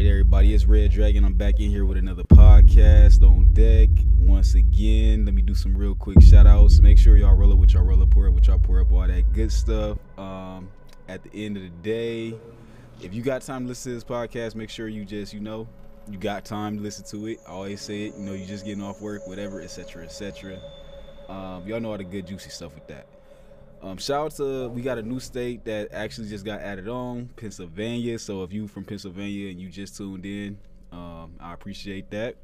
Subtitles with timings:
[0.00, 1.26] right, everybody, it's Red Dragon.
[1.26, 3.90] I'm back in here with another podcast on deck.
[4.18, 6.80] Once again, let me do some real quick shout outs.
[6.80, 8.90] Make sure y'all roll up with y'all roll up, pour up with y'all pour up,
[8.90, 9.98] all that good stuff.
[10.16, 10.70] Um,
[11.06, 12.34] at the end of the day,
[13.02, 15.68] if you got time to listen to this podcast, make sure you just, you know,
[16.10, 17.40] you got time to listen to it.
[17.46, 20.58] I always say it, you know, you just getting off work, whatever, etc., etc.
[21.28, 23.06] Um, y'all know all the good juicy stuff with that.
[23.82, 27.30] Um, shout out to we got a new state that actually just got added on,
[27.36, 28.18] Pennsylvania.
[28.18, 30.58] So if you from Pennsylvania and you just tuned in,
[30.92, 32.36] um, I appreciate that.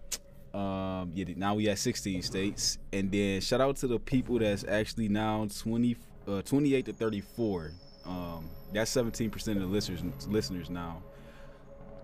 [0.54, 4.64] Um, yeah, now we at 16 states, and then shout out to the people that's
[4.64, 5.96] actually now 20,
[6.26, 7.72] uh, 28 to 34.
[8.06, 11.02] Um, that's 17 percent of the listeners listeners now.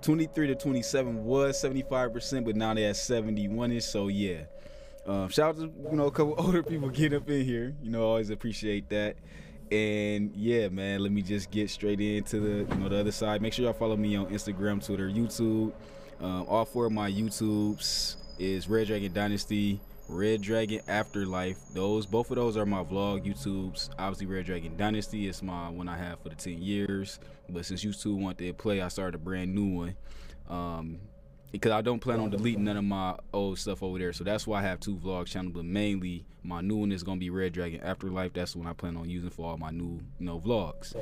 [0.03, 3.85] 23 to 27 was 75 percent, but now they at 71 ish.
[3.85, 4.43] So yeah.
[5.07, 7.75] Um, shout out to you know a couple older people getting up in here.
[7.83, 9.17] You know, always appreciate that.
[9.71, 13.41] And yeah, man, let me just get straight into the you know the other side.
[13.43, 15.73] Make sure y'all follow me on Instagram, Twitter, YouTube.
[16.21, 21.59] Um, all four of my YouTubes is Red Dragon Dynasty, Red Dragon Afterlife.
[21.75, 23.91] Those both of those are my vlog YouTubes.
[23.99, 27.19] Obviously, Red Dragon Dynasty is my one I have for the 10 years.
[27.49, 29.97] But since YouTube want to play, I started a brand new one.
[30.49, 31.01] Um,
[31.53, 34.13] because I don't plan on deleting none of my old stuff over there.
[34.13, 37.21] So that's why I have two vlog channels, but mainly my new one is gonna
[37.21, 38.33] be Red Dragon Afterlife.
[38.33, 40.97] That's the one I plan on using for all my new you know vlogs.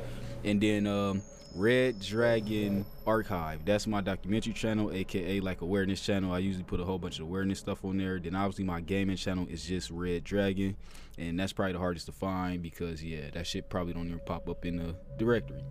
[0.45, 1.23] And then um,
[1.55, 3.65] Red Dragon Archive.
[3.65, 6.33] That's my documentary channel, aka like awareness channel.
[6.33, 8.19] I usually put a whole bunch of awareness stuff on there.
[8.19, 10.77] Then obviously my gaming channel is just Red Dragon,
[11.17, 14.49] and that's probably the hardest to find because yeah, that shit probably don't even pop
[14.49, 15.63] up in the directory.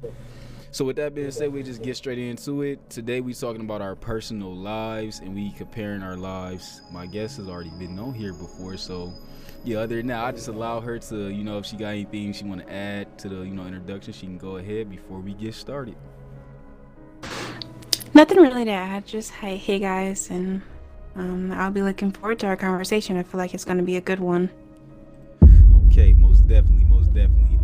[0.71, 2.89] So with that being said, we just get straight into it.
[2.91, 6.81] Today we talking about our personal lives and we comparing our lives.
[6.91, 9.11] My guest has already been on here before, so
[9.63, 9.79] yeah.
[9.79, 12.45] Other than that, I just allow her to, you know, if she got anything she
[12.45, 15.55] want to add to the, you know, introduction, she can go ahead before we get
[15.55, 15.95] started.
[18.13, 19.07] Nothing really to add.
[19.07, 20.61] Just hey, hey guys, and
[21.15, 23.17] um, I'll be looking forward to our conversation.
[23.17, 24.51] I feel like it's going to be a good one.
[25.87, 27.58] Okay, most definitely, most definitely.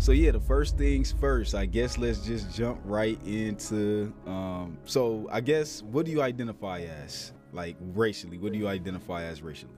[0.00, 1.54] So yeah, the first things first.
[1.54, 4.12] I guess let's just jump right into.
[4.26, 8.38] Um, so I guess what do you identify as, like racially?
[8.38, 9.72] What do you identify as racially?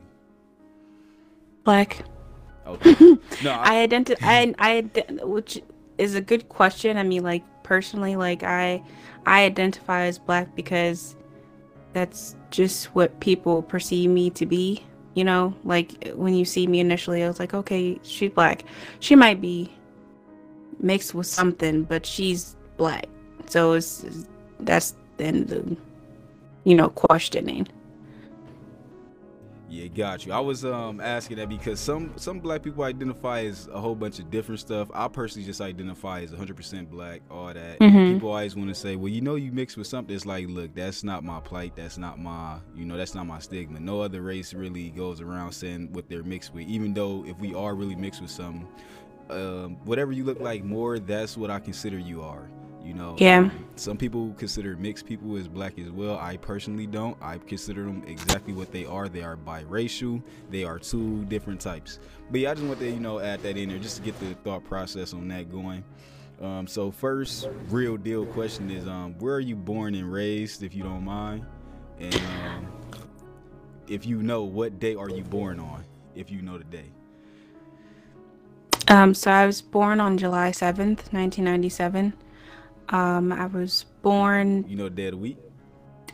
[1.65, 2.05] Black.
[2.67, 2.95] Okay.
[3.43, 4.27] No, I, I identify.
[4.27, 4.81] I, I
[5.25, 5.63] which
[5.97, 6.99] is a good question.
[6.99, 8.83] I mean, like personally, like I,
[9.25, 11.17] I identify as black because
[11.95, 14.85] that's just what people perceive me to be.
[15.15, 18.65] You know, like when you see me initially, I was like, okay, she's black.
[19.01, 19.73] She might be
[20.83, 23.07] mixed with something, but she's black.
[23.47, 24.05] So it's
[24.61, 25.77] that's then the
[26.65, 27.69] you know questioning.
[29.71, 30.33] Yeah, got you.
[30.33, 34.19] I was um asking that because some some black people identify as a whole bunch
[34.19, 34.91] of different stuff.
[34.93, 37.79] I personally just identify as 100% black, all that.
[37.79, 38.15] Mm-hmm.
[38.15, 40.75] People always want to say, "Well, you know, you mix with something." It's like, look,
[40.75, 41.77] that's not my plight.
[41.77, 43.79] That's not my, you know, that's not my stigma.
[43.79, 46.67] No other race really goes around saying what they're mixed with.
[46.67, 48.67] Even though if we are really mixed with something,
[49.33, 52.49] um, whatever you look like more, that's what I consider you are.
[52.83, 53.39] You know, yeah.
[53.41, 56.19] Um, some people consider mixed people as black as well.
[56.19, 57.17] I personally don't.
[57.21, 59.09] I consider them exactly what they are.
[59.09, 60.23] They are biracial.
[60.51, 61.99] They are two different types.
[62.31, 64.19] But yeah, I just want to you know add that in there just to get
[64.19, 65.85] the thought process on that going.
[66.41, 70.75] Um, so first, real deal question is, um, where are you born and raised, if
[70.75, 71.45] you don't mind,
[71.99, 72.67] and um,
[73.89, 76.91] if you know what day are you born on, if you know the day.
[78.91, 82.13] Um, so I was born on July 7th, 1997.
[82.89, 84.65] Um, I was born.
[84.69, 85.39] You know, day of the week?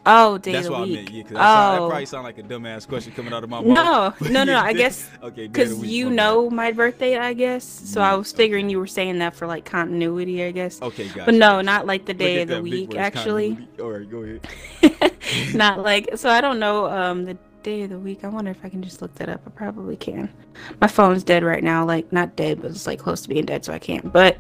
[0.05, 0.95] Oh, day That's of the week.
[0.95, 1.11] That's what I meant.
[1.11, 1.73] Yeah, because that, oh.
[1.73, 4.21] that probably sound like a dumbass question coming out of my mouth.
[4.21, 4.59] No, no, no.
[4.59, 7.65] I guess okay, because you know my birthday, I guess.
[7.65, 8.73] So I was figuring okay.
[8.73, 10.81] you were saying that for like continuity, I guess.
[10.83, 11.25] Okay, gotcha.
[11.25, 13.59] But no, not like the day of the week, actually.
[13.81, 15.13] All right, go ahead.
[15.55, 16.29] not like so.
[16.29, 18.23] I don't know um the day of the week.
[18.23, 19.43] I wonder if I can just look that up.
[19.45, 20.33] I probably can.
[20.81, 21.85] My phone's dead right now.
[21.85, 24.13] Like not dead, but it's like close to being dead, so I can't.
[24.13, 24.37] But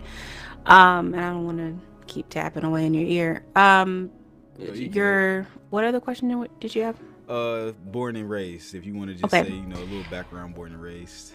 [0.65, 1.77] um, and I don't want to
[2.07, 3.45] keep tapping away in your ear.
[3.57, 4.13] Um,
[4.59, 6.97] no, you your what other question did you have?
[7.29, 8.77] Uh, born and raised.
[8.77, 9.43] If you want to just okay.
[9.43, 11.35] say, you know, a little background, born and raised.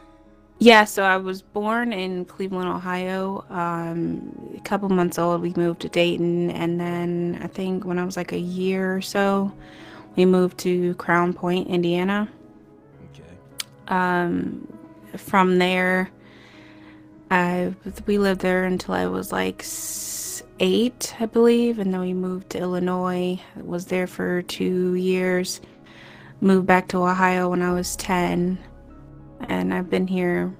[0.59, 3.43] Yeah, so I was born in Cleveland, Ohio.
[3.49, 8.05] Um, a couple months old, we moved to Dayton, and then I think when I
[8.05, 9.51] was like a year or so,
[10.15, 12.29] we moved to Crown Point, Indiana.
[13.13, 13.23] Okay.
[13.87, 14.67] Um,
[15.17, 16.09] from there,
[17.29, 17.73] I
[18.05, 19.65] we lived there until I was like
[20.59, 23.39] eight, I believe, and then we moved to Illinois.
[23.55, 25.61] I was there for two years.
[26.41, 28.57] Moved back to Ohio when I was ten,
[29.47, 30.53] and I've been here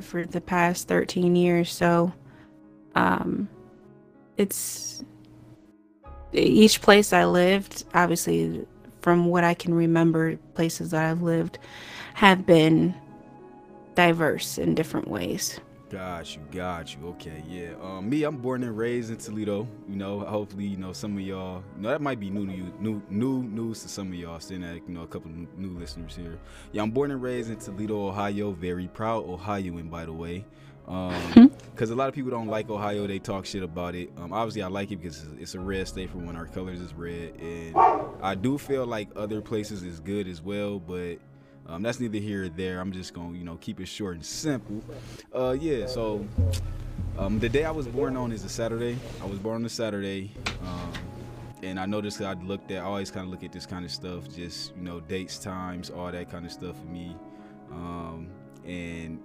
[0.00, 1.72] for the past thirteen years.
[1.72, 2.12] So,
[2.94, 3.48] um,
[4.36, 5.02] it's
[6.32, 8.66] each place I lived, obviously,
[9.00, 11.58] from what I can remember, places that I've lived
[12.14, 12.94] have been
[13.94, 15.60] diverse in different ways.
[15.90, 17.06] Got you, got you.
[17.08, 17.72] Okay, yeah.
[17.82, 19.68] Um, me, I'm born and raised in Toledo.
[19.86, 21.62] You know, hopefully, you know some of y'all.
[21.76, 24.40] You know, that might be new to you, new new news to some of y'all.
[24.40, 26.38] Seeing that, you know, a couple new listeners here.
[26.72, 28.52] Yeah, I'm born and raised in Toledo, Ohio.
[28.52, 30.46] Very proud Ohioan, by the way.
[30.88, 33.06] Um, because a lot of people don't like Ohio.
[33.06, 34.10] They talk shit about it.
[34.18, 36.92] Um, obviously I like it because it's a red state for when our colors is
[36.92, 37.76] red, and
[38.22, 41.18] I do feel like other places is good as well, but.
[41.64, 42.80] Um, that's neither here or there.
[42.80, 44.82] I'm just gonna, you know, keep it short and simple.
[45.32, 45.86] Uh, yeah.
[45.86, 46.26] So,
[47.16, 48.98] um, the day I was born on is a Saturday.
[49.22, 50.32] I was born on a Saturday,
[50.64, 50.92] um,
[51.62, 53.92] and I noticed I looked at, I always kind of look at this kind of
[53.92, 57.16] stuff, just you know, dates, times, all that kind of stuff for me.
[57.70, 58.28] Um,
[58.64, 59.20] and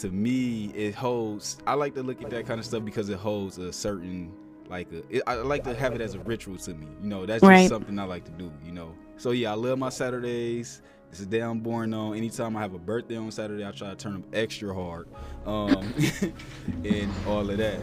[0.00, 1.58] to me, it holds.
[1.66, 4.32] I like to look at that kind of stuff because it holds a certain
[4.68, 6.86] like a, it, I like to have it as a ritual to me.
[7.02, 7.68] You know, that's just Right.
[7.68, 8.52] something I like to do.
[8.64, 10.82] You know, so yeah, I love my Saturdays.
[11.10, 12.16] It's a day I'm born on.
[12.16, 15.08] Anytime I have a birthday on Saturday, I try to turn them extra hard,
[15.44, 15.92] um,
[16.84, 17.80] and all of that.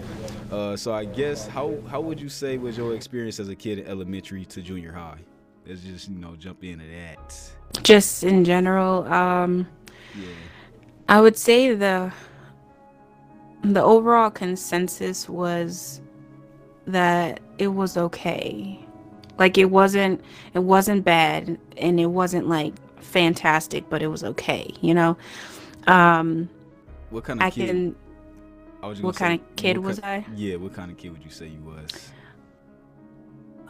[0.49, 3.79] Uh, so I guess how how would you say was your experience as a kid
[3.79, 5.19] in elementary to junior high?
[5.67, 7.83] Let's just you know jump into that.
[7.83, 9.67] Just in general, um,
[10.15, 10.27] Yeah.
[11.09, 12.11] I would say the
[13.63, 16.01] the overall consensus was
[16.85, 18.79] that it was okay.
[19.37, 20.21] Like it wasn't
[20.53, 25.17] it wasn't bad and it wasn't like fantastic, but it was okay, you know?
[25.87, 26.49] Um
[27.09, 27.67] What kind of I kid?
[27.67, 27.95] can
[28.81, 30.25] I was what gonna kind of kid was I?
[30.35, 32.11] Yeah, what kind of kid would you say you was?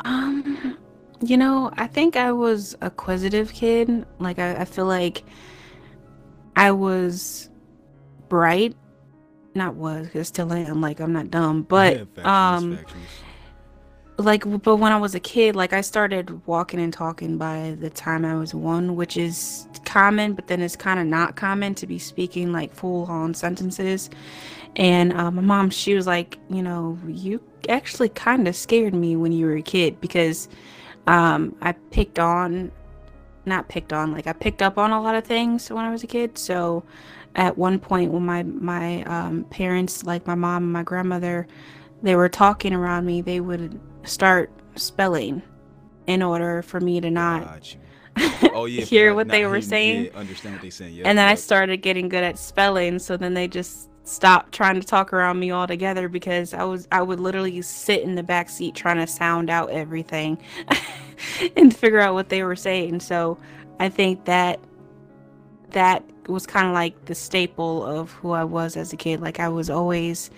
[0.05, 0.77] Um,
[1.21, 4.05] you know, I think I was a acquisitive kid.
[4.19, 5.23] Like I, I feel like
[6.57, 7.50] I was
[8.30, 8.75] bright.
[9.56, 10.81] Not was, 'cause still am.
[10.81, 12.77] Like I'm not dumb, but Yeah, um,
[14.18, 17.89] like but when I was a kid, like I started walking and talking by the
[17.89, 21.88] time I was one, which is common, but then it's kind of not common to
[21.88, 24.09] be speaking like full on sentences.
[24.75, 29.15] And uh, my mom, she was like, you know, you actually kind of scared me
[29.15, 30.50] when you were a kid because
[31.07, 32.71] um, I picked on,
[33.47, 36.03] not picked on, like I picked up on a lot of things when I was
[36.03, 36.38] a kid.
[36.38, 36.83] So
[37.35, 41.47] at one point when my my um, parents, like my mom and my grandmother,
[42.01, 45.41] they were talking around me, they would start spelling
[46.07, 47.75] in order for me to not
[48.53, 48.83] Oh yeah.
[48.85, 50.05] hear what they were saying.
[50.05, 50.94] Yeah, understand what they saying.
[50.95, 51.03] Yeah.
[51.05, 52.99] and then I started getting good at spelling.
[52.99, 57.01] So then they just stopped trying to talk around me altogether because I was I
[57.01, 60.38] would literally sit in the back seat trying to sound out everything
[61.55, 62.99] and figure out what they were saying.
[62.99, 63.37] So
[63.79, 64.59] I think that
[65.71, 69.21] that was kind of like the staple of who I was as a kid.
[69.21, 70.29] Like I was always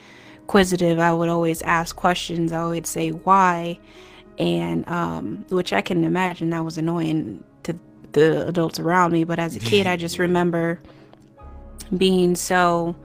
[0.49, 0.99] inquisitive.
[0.99, 2.51] I would always ask questions.
[2.51, 3.79] I would say why,
[4.39, 7.77] and um, which I can imagine that was annoying to
[8.13, 9.23] the adults around me.
[9.23, 10.79] But as a kid, I just remember
[11.95, 12.95] being so,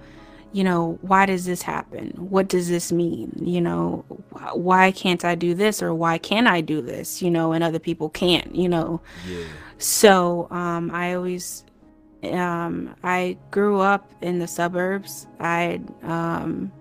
[0.53, 2.13] you know, why does this happen?
[2.17, 3.33] What does this mean?
[3.43, 4.05] You know,
[4.55, 7.23] why can't I do this or why can I do this?
[7.23, 8.55] You know, and other people can't.
[8.55, 9.45] You know, Yeah.
[9.79, 11.65] so um, I always,
[12.25, 15.27] um, I grew up in the suburbs.
[15.41, 16.73] I, um,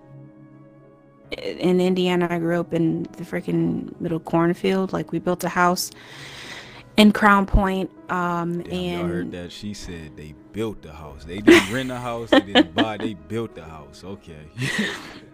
[1.38, 4.92] in Indiana, I grew up in the freaking middle cornfield.
[4.92, 5.90] Like we built a house
[6.96, 7.90] in Crown Point.
[8.08, 9.50] Um, Damn, y'all heard that?
[9.50, 11.24] She said they built the house.
[11.24, 12.30] They didn't rent the house.
[12.30, 12.98] They didn't buy.
[12.98, 14.04] They built the house.
[14.04, 14.46] Okay.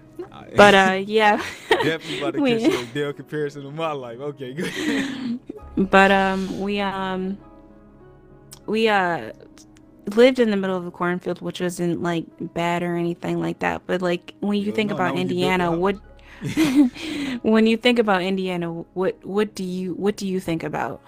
[0.57, 1.43] But uh, yeah.
[1.83, 4.19] definitely about to we- a damn comparison of my life.
[4.21, 5.41] Okay, good.
[5.77, 7.39] but um we um
[8.67, 9.33] we uh
[10.15, 12.25] lived in the middle of the cornfield which wasn't like
[12.55, 15.29] bad or anything like that but like when you Yo, think no, about not when
[15.29, 15.97] you built the indiana what
[17.43, 21.01] when you think about indiana what what do you what do you think about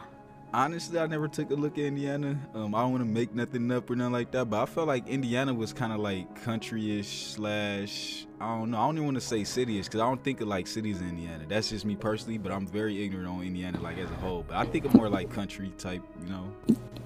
[0.54, 2.38] Honestly, I never took a look at Indiana.
[2.54, 4.86] Um, I don't want to make nothing up or nothing like that, but I felt
[4.86, 8.26] like Indiana was kind of like country-ish slash.
[8.38, 8.78] I don't know.
[8.78, 11.08] I don't even want to say city-ish because I don't think of like cities in
[11.08, 11.44] Indiana.
[11.48, 14.44] That's just me personally, but I'm very ignorant on Indiana like as a whole.
[14.46, 16.44] But I think of more like country type, you know.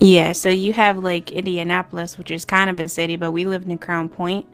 [0.01, 3.67] yeah so you have like indianapolis which is kind of a city but we lived
[3.69, 4.47] in crown point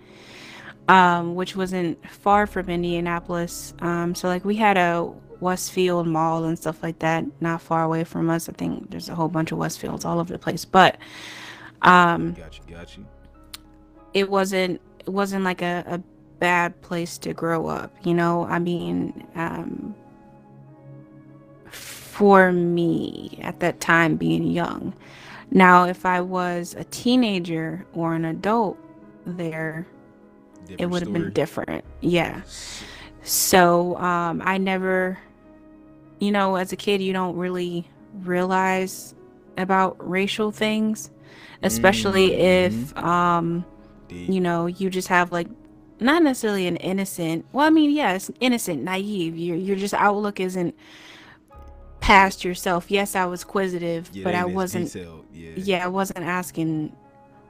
[0.89, 6.59] um which wasn't far from indianapolis um so like we had a westfield mall and
[6.59, 8.49] stuff like that not far away from us.
[8.49, 10.97] I think there's a whole bunch of westfields all over the place but
[11.83, 13.05] um Got you, got you.
[14.15, 15.99] it wasn't it wasn't like a, a
[16.39, 18.45] bad place to grow up you know?
[18.45, 19.95] I mean um
[21.71, 24.95] for me at that time being young.
[25.51, 28.79] Now if i was a teenager or an adult
[29.27, 29.87] there
[30.79, 32.43] it would have been different yeah.
[33.23, 35.19] So um i never
[36.23, 37.85] you know, as a kid, you don't really
[38.23, 39.12] realize
[39.59, 41.11] about racial things,
[41.64, 42.38] especially Mhm.
[42.67, 43.64] if, um,
[44.07, 44.29] Deep.
[44.31, 45.49] you know, you just have like
[45.99, 47.45] not necessarily an innocent.
[47.52, 49.37] Well, I mean, yeah, it's innocent, naive.
[49.37, 50.75] Your your just outlook isn't
[52.00, 52.88] past yourself.
[52.88, 54.95] Yes, I was inquisitive, Yeah, but I wasn't.
[55.33, 55.50] Yeah.
[55.57, 56.93] Yeah, I wasn't asking.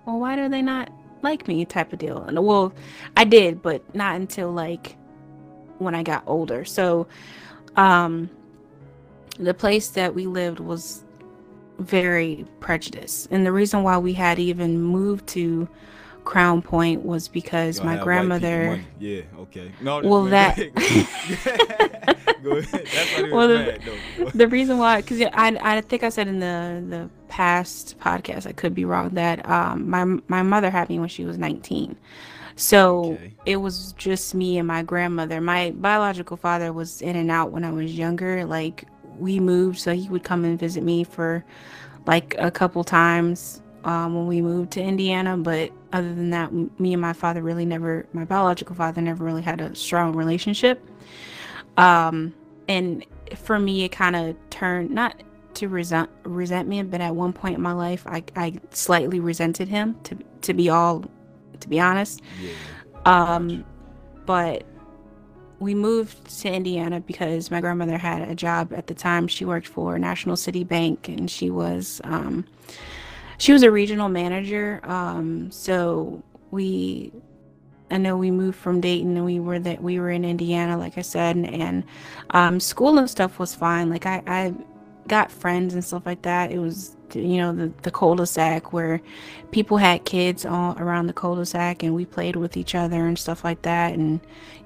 [0.06, 0.90] Well, why do they not
[1.22, 1.64] like me?
[1.66, 2.22] Type of deal.
[2.22, 2.72] And well,
[3.18, 4.96] I did, but not until like
[5.78, 6.64] when I got older.
[6.64, 7.06] So,
[7.76, 8.28] um,
[9.38, 11.02] the place that we lived was
[11.78, 15.68] very prejudiced, and the reason why we had even moved to
[16.24, 18.80] Crown Point was because my have white people grandmother.
[19.00, 19.22] Yeah.
[19.40, 19.72] Okay.
[19.80, 20.00] No.
[20.02, 22.16] Well, that- Go ahead.
[22.44, 22.86] Go ahead.
[22.92, 23.58] That's why they Well, the-
[24.18, 28.46] mad, the reason why because I, I think i said in the the past podcast
[28.46, 31.96] i could be wrong that um my my mother had me when she was 19
[32.56, 33.32] so Okay.
[33.46, 37.64] it was just me and my grandmother my biological father was in and out when
[37.64, 38.84] i was younger like
[39.18, 41.44] we moved so he would come and visit me for
[42.06, 46.92] like a couple times um, when we moved to indiana but other than that me
[46.92, 50.86] and my father really never my biological father never really had a strong relationship
[51.76, 52.32] um
[52.68, 53.04] and
[53.36, 55.22] for me it kind of turned not
[55.54, 59.96] to resent resentment but at one point in my life i i slightly resented him
[60.04, 61.04] to to be all
[61.60, 62.52] to be honest Yeah.
[63.04, 63.64] um
[64.26, 64.64] but
[65.62, 69.66] we moved to indiana because my grandmother had a job at the time she worked
[69.66, 72.44] for national city bank and she was um
[73.38, 77.12] she was a regional manager um so we
[77.90, 80.96] I know we moved from Dayton and we were that we were in Indiana, like
[80.96, 81.84] I said, and, and
[82.30, 83.90] um, school and stuff was fine.
[83.90, 84.54] Like I, I
[85.12, 86.50] got friends and stuff like that.
[86.50, 89.02] It was you know the the cul-de-sac where
[89.50, 93.44] people had kids all around the cul-de-sac and we played with each other and stuff
[93.44, 93.92] like that.
[93.92, 94.20] And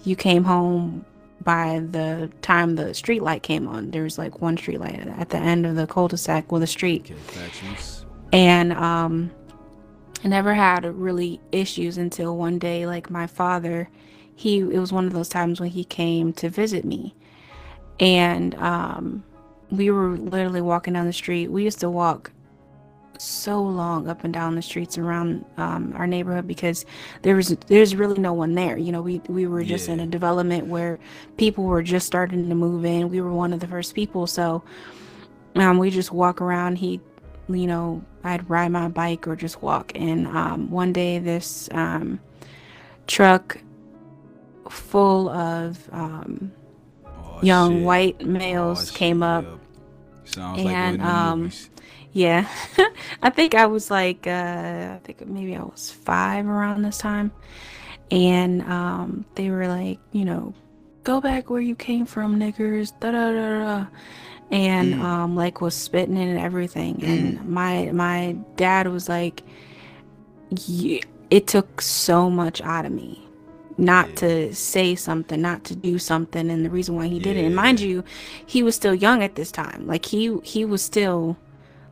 [0.05, 1.05] you came home
[1.43, 3.91] by the time the street light came on.
[3.91, 7.11] There was like one street light at the end of the cul-de-sac with a street
[8.33, 9.33] and um
[10.25, 13.91] I never had really issues until one day like my father
[14.37, 17.17] he it was one of those times when he came to visit me
[17.99, 19.25] and um
[19.71, 21.49] we were literally walking down the street.
[21.49, 22.31] We used to walk
[23.19, 26.85] so long up and down the streets around um, our neighborhood because
[27.23, 28.77] there was there's really no one there.
[28.77, 30.99] You know we we were just in a development where
[31.37, 33.09] people were just starting to move in.
[33.09, 34.27] We were one of the first people.
[34.27, 34.63] So
[35.55, 36.77] um, we just walk around.
[36.77, 37.01] He
[37.49, 39.93] you know i'd ride my bike or just walk.
[39.95, 42.21] And um, one day this um,
[43.07, 43.59] truck
[44.69, 46.53] full of um,
[47.37, 47.85] Oh, young shit.
[47.85, 49.45] white Oh, males shit, came up.
[50.25, 51.51] Sounds and, the um,
[52.13, 52.49] yeah.
[53.23, 57.31] I think i was like uh, i think maybe i was five around this time.
[58.11, 60.55] And um, they were like you know
[61.05, 63.87] go back where you came from niggers da da da da.
[64.51, 65.01] And Mm.
[65.03, 67.03] um like was spitting and everything.
[67.05, 69.43] And my my dad was like
[70.67, 73.26] "Ye- it took so much out of me
[73.79, 74.15] not Yeah.
[74.15, 77.45] to say something not to do something and the reason why he did it.
[77.45, 78.05] And mind you
[78.47, 81.37] he was still young at this time like he he was still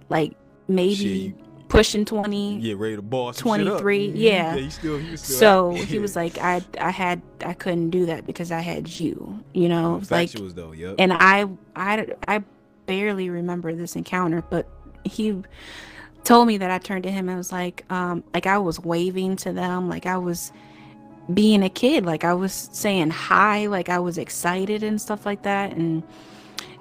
[0.08, 0.32] like
[0.66, 3.42] maybe Shit, pushing 20 Yeah, ready to boss shit up.
[3.82, 4.12] 23, Mhm.
[4.16, 4.56] yeah.
[4.56, 8.24] he still, he still so he was like i i had i couldn't do that
[8.26, 10.94] because i had you you know like though, yep.
[10.98, 12.42] and I, I i
[12.86, 14.68] barely remember this encounter but
[15.04, 15.42] he
[16.22, 19.36] told me that i turned to him and was like um like i was waving
[19.36, 20.52] to them like i was
[21.32, 25.42] being a kid like i was saying hi like i was excited and stuff like
[25.42, 26.02] that and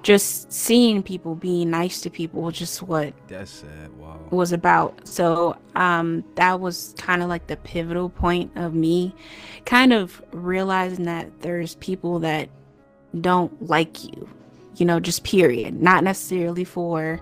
[0.04, 3.90] just seeing people being nice to people was just what That's sad.
[3.98, 4.20] Wow.
[4.30, 5.08] was about.
[5.08, 9.14] So um, that was kind of like the pivotal point of me
[9.64, 12.50] kind of realizing that there's people that
[13.18, 14.28] don't like you,
[14.76, 15.80] you know, just period.
[15.80, 17.20] Not necessarily for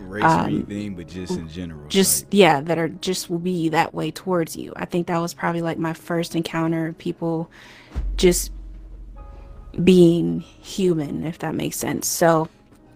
[0.00, 1.88] Race or um, anything, but just in general.
[1.88, 4.72] just, like, yeah, that are just will be that way towards you.
[4.76, 7.50] I think that was probably like my first encounter of people
[8.16, 8.52] just
[9.82, 12.06] being human, if that makes sense.
[12.06, 12.48] So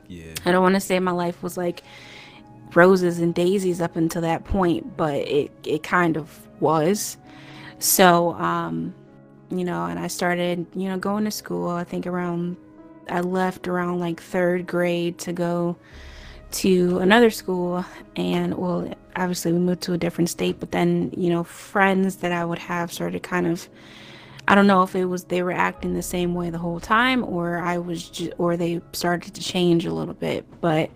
[0.09, 0.33] yeah.
[0.45, 1.83] I don't want to say my life was like
[2.75, 7.17] roses and daisies up until that point, but it it kind of was.
[7.79, 8.95] So, um,
[9.51, 11.71] you know, and I started, you know, going to school.
[11.71, 12.57] I think around
[13.09, 15.77] I left around like 3rd grade to go
[16.53, 17.85] to another school
[18.17, 22.33] and well, obviously we moved to a different state, but then, you know, friends that
[22.33, 23.69] I would have started kind of
[24.49, 27.23] I don't know if it was they were acting the same way the whole time
[27.25, 30.91] or I was just or they started to change a little bit, but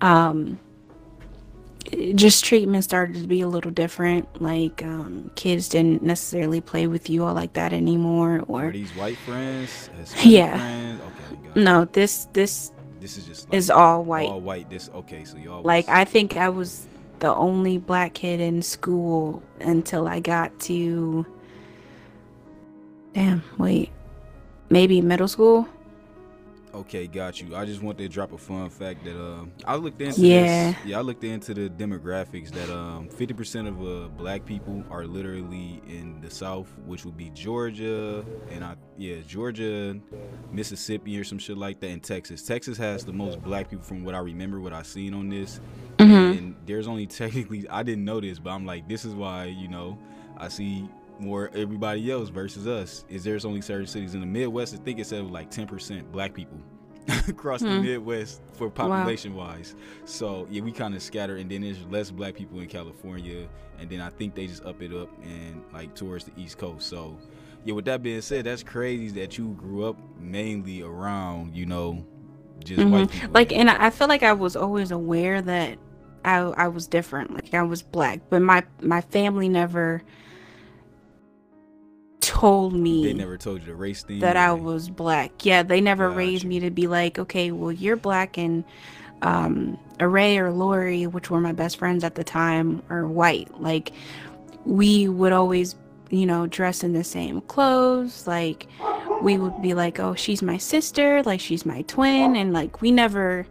[0.00, 0.58] um
[2.14, 4.40] just treatment started to be a little different.
[4.40, 8.90] Like um kids didn't necessarily play with you all like that anymore Are or these
[8.92, 9.90] white friends?
[9.98, 10.58] Hispanic Yeah.
[10.58, 11.00] Friends?
[11.02, 12.72] Okay, no, this this
[13.06, 14.28] This is just like, is all white.
[14.28, 14.68] All white.
[14.68, 15.22] This okay.
[15.24, 16.88] So y'all like I think I was
[17.20, 21.24] the only black kid in school until I got to
[23.14, 23.92] damn wait
[24.70, 25.68] maybe middle school.
[26.76, 27.56] Okay, got you.
[27.56, 30.72] I just want to drop a fun fact that um I looked into Yeah.
[30.72, 30.76] this.
[30.84, 35.80] Yeah, I looked into the demographics that um 50% of uh black people are literally
[35.88, 39.96] in the South, which would be Georgia and I yeah, Georgia,
[40.52, 42.42] Mississippi or some shit like that and Texas.
[42.42, 45.60] Texas has the most black people from what I remember what I seen on this.
[45.98, 46.38] Mhm.
[46.38, 49.68] And there's only technically I didn't know this, but I'm like this is why, you
[49.68, 49.98] know,
[50.36, 50.88] I see
[51.20, 54.74] more everybody else versus us is there's only certain cities in the Midwest.
[54.74, 56.58] I think it said like 10% black people
[57.28, 57.82] across the Hmm.
[57.82, 59.74] Midwest for population wise.
[60.04, 63.88] So yeah, we kind of scatter, and then there's less black people in California, and
[63.88, 66.88] then I think they just up it up and like towards the East Coast.
[66.88, 67.16] So
[67.64, 72.04] yeah, with that being said, that's crazy that you grew up mainly around you know
[72.64, 73.10] just white Mhm.
[73.12, 73.30] people.
[73.32, 75.78] Like and I I feel like I was always aware that
[76.24, 77.32] I I was different.
[77.34, 80.02] Like I was black, but my my family never
[82.40, 85.44] told me they never told you the race thing that I was black.
[85.44, 86.48] Yeah, they never Got raised you.
[86.50, 88.64] me to be like, okay, well, you're black and
[89.22, 93.60] um Array or Lori, which were my best friends at the time, are white.
[93.60, 93.92] Like
[94.64, 95.74] we would always,
[96.10, 98.26] you know, dress in the same clothes.
[98.26, 98.66] Like
[99.22, 102.90] we would be like, oh, she's my sister, like she's my twin, and like we
[102.90, 103.46] never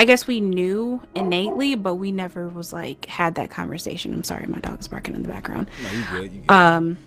[0.00, 4.14] I guess we knew innately, but we never was like had that conversation.
[4.14, 5.68] I'm sorry, my dog's barking in the background.
[5.82, 6.32] No, you good.
[6.32, 6.50] You good.
[6.50, 6.98] Um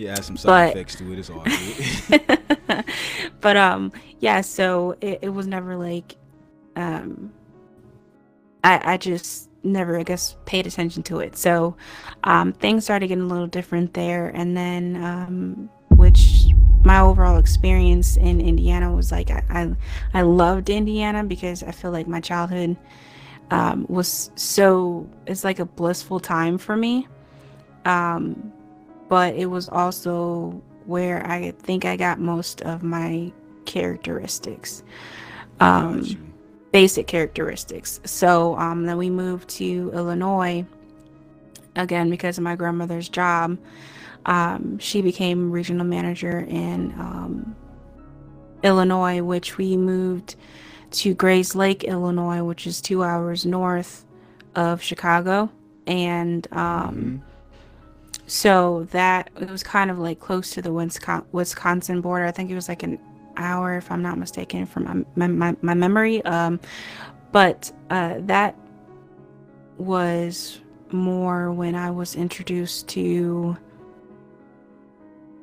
[0.00, 1.18] yeah, add some side but- effects to it.
[1.18, 2.84] It's all good.
[3.40, 6.16] but um yeah so it, it was never like
[6.76, 7.32] um
[8.64, 11.76] i i just never i guess paid attention to it so
[12.24, 16.46] um things started getting a little different there and then um which
[16.84, 19.70] my overall experience in indiana was like i i,
[20.14, 22.76] I loved indiana because i feel like my childhood
[23.50, 27.06] um was so it's like a blissful time for me
[27.84, 28.52] um
[29.10, 33.32] but it was also where I think I got most of my
[33.66, 34.84] characteristics,
[35.58, 36.32] um,
[36.72, 38.00] basic characteristics.
[38.04, 40.64] So um, then we moved to Illinois
[41.76, 43.58] again because of my grandmother's job.
[44.26, 47.56] Um, she became regional manager in um,
[48.62, 50.36] Illinois, which we moved
[50.92, 54.04] to Grayslake, Illinois, which is two hours north
[54.54, 55.50] of Chicago.
[55.86, 57.29] And um, Mhm.
[58.30, 60.72] So that it was kind of like close to the
[61.32, 62.24] Wisconsin, border.
[62.24, 63.00] I think it was like an
[63.36, 66.24] hour, if I'm not mistaken, from my my, my, my memory.
[66.24, 66.60] Um,
[67.32, 68.54] but uh, that
[69.78, 70.60] was
[70.92, 73.56] more when I was introduced to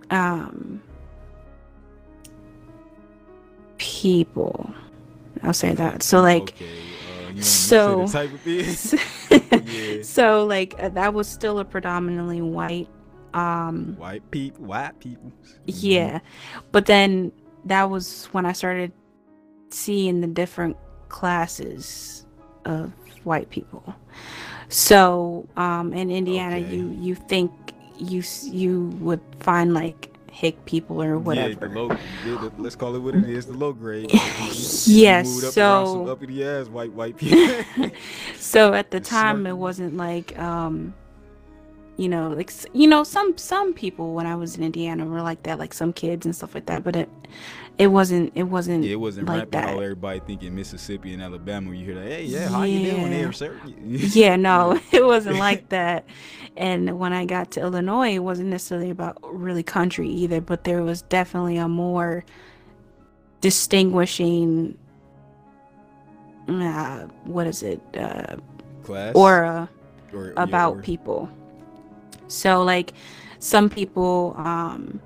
[0.09, 0.81] um
[3.77, 4.73] people.
[5.43, 6.03] I'll say that.
[6.03, 6.65] So like okay,
[7.37, 8.99] you want me to so- type of thing?
[9.67, 10.01] Yeah.
[10.03, 12.87] so like uh, that was still a predominantly white
[13.33, 15.31] um white people, white people.
[15.65, 16.19] yeah
[16.71, 17.31] but then
[17.65, 18.91] that was when i started
[19.69, 20.77] seeing the different
[21.09, 22.25] classes
[22.65, 22.93] of
[23.25, 23.83] white people
[24.69, 26.75] so um in indiana Okay.
[26.75, 27.51] you you think
[27.99, 32.75] you you would find like hick people or Yeah, whatever the low, yeah, the, let's
[32.75, 34.11] call it what it is, the low grade.
[34.85, 37.89] Yes, Moved up some so- ass white white people.
[38.37, 40.93] so at the The time smart- it wasn't like um
[41.97, 45.41] you know like you know some some people when i was in indiana were like
[45.47, 47.09] that like some kids and stuff like that but it
[47.77, 49.69] it wasn't it wasn't yeah, it wasn't like how that.
[49.69, 51.73] everybody thinking Mississippi and Alabama.
[51.75, 52.07] You hear that?
[52.07, 53.09] Hey, yeah, how you doing Yeah.
[53.09, 53.59] there, sir?
[53.85, 56.05] yeah no it wasn't like that
[56.57, 60.81] and when i got to illinois it wasn't necessarily about really country either but there
[60.81, 62.25] was definitely a more
[63.41, 64.75] distinguishing
[66.49, 68.37] uh, what is it uh,
[68.83, 69.69] class aura
[70.13, 71.29] or, yeah, about or- people.
[72.29, 72.93] So like
[73.39, 74.99] some people um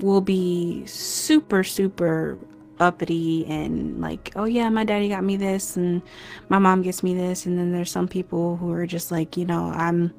[0.00, 2.38] will be super super
[2.80, 6.02] uppity and like oh yeah my daddy got me this and
[6.48, 7.46] my mom gets me this.
[7.46, 10.12] And then there's some people who are just like you know I'm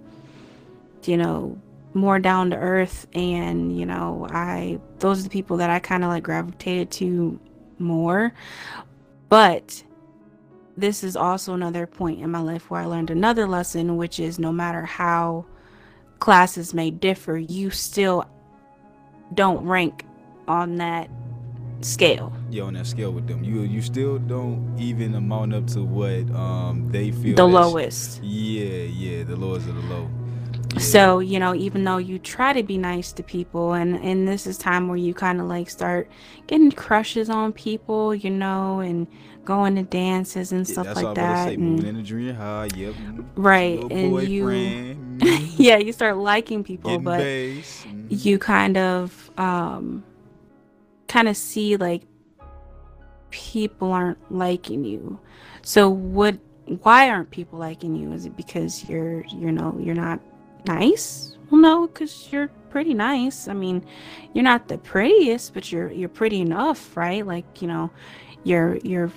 [1.04, 1.58] you know
[1.94, 6.04] more down to earth and you know I those are the people that I kind
[6.04, 7.40] of like gravitated to
[7.80, 8.34] more.
[9.30, 9.84] But
[10.78, 14.40] this is also another point in my life where I learned another lesson, which is
[14.40, 15.46] no matter how
[16.20, 18.26] classes may differ, you still
[19.34, 20.06] don't rank
[20.48, 21.10] on that
[21.82, 22.32] scale.
[22.50, 23.44] yeah on that scale with them.
[23.44, 28.24] You you still don't even amount up to what um they feel The lowest.
[28.24, 30.10] Yeah, yeah, the lowest of the low.
[30.80, 34.46] so you know even though you try to be nice to people and and this
[34.48, 36.10] is time where you kind of like start
[36.48, 39.08] getting crushes on people you know and
[39.46, 41.54] going to dances and stuff I like was about to that say.
[41.56, 42.96] and- Moving into junior high, yep.
[43.36, 47.86] right and you boyfriend, mm, yeah you start liking people getting but bass.
[47.88, 48.06] mm.
[48.10, 50.04] you kind of um
[51.08, 52.02] kind of see like
[53.30, 55.20] people aren't liking you
[55.62, 56.38] so what
[56.84, 60.20] why aren't people liking you is it because you're you know you're not
[60.68, 63.86] nice well no because you're pretty nice i mean
[64.34, 67.90] you're not the prettiest but you're you're pretty enough right like you know
[68.44, 69.12] your your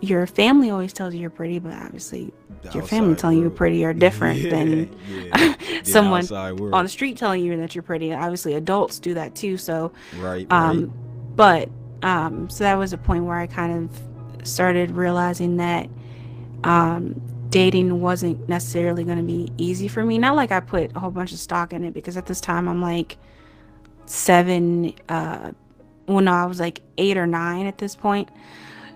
[0.00, 3.50] your family always tells you you're pretty but obviously The your family telling you you're
[3.50, 6.74] pretty are different Yeah, than yeah, someone world.
[6.74, 8.12] on the street telling you that you're pretty.
[8.12, 9.56] Obviously, adults do that too.
[9.56, 11.36] So, right, um, right.
[11.36, 11.68] but
[12.02, 15.88] um, so that was a point where I kind of started realizing that
[16.64, 17.20] um,
[17.50, 20.18] dating wasn't necessarily going to be easy for me.
[20.18, 22.68] Not like I put a whole bunch of stock in it because at this time
[22.68, 23.16] I'm like
[24.06, 24.94] seven.
[25.08, 25.52] Uh,
[26.06, 28.28] well, no, I was like eight or nine at this point.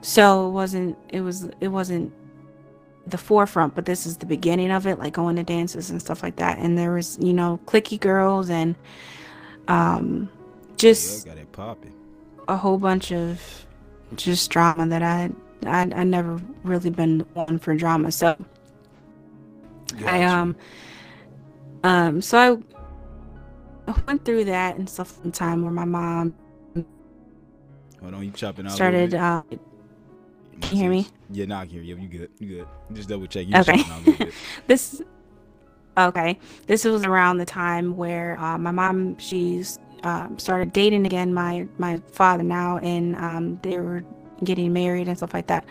[0.02, 0.98] So it wasn't.
[1.10, 1.48] It was.
[1.60, 2.12] It wasn't
[3.06, 6.22] the forefront, but this is the beginning of it, like going to dances and stuff
[6.22, 6.58] like that.
[6.58, 8.76] And there was, you know, clicky girls and
[9.68, 10.30] um,
[10.76, 11.94] just yeah, got it popping.
[12.48, 13.66] a whole bunch of
[14.16, 15.30] just drama that I
[15.66, 18.12] I I never really been one for drama.
[18.12, 18.36] So
[20.06, 20.56] I um
[21.84, 22.62] um so
[23.86, 26.34] I went through that and stuff one time where my mom
[28.00, 28.72] Hold on, you chopping out.
[28.72, 29.42] started uh
[30.70, 31.06] you hear me?
[31.30, 31.96] Yeah, nah, I can hear you.
[31.96, 32.30] You good?
[32.38, 32.68] You good?
[32.92, 33.46] Just double check.
[33.46, 33.76] You Okay.
[33.78, 34.34] chopping out a little bit.
[34.66, 35.02] this
[35.96, 41.34] okay this was around the time where uh, my mom she's um, started dating again
[41.34, 44.04] my my father now and um, they were
[44.44, 45.64] getting married and stuff like that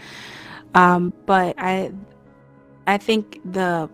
[0.76, 1.90] um, but i
[2.88, 3.90] i think the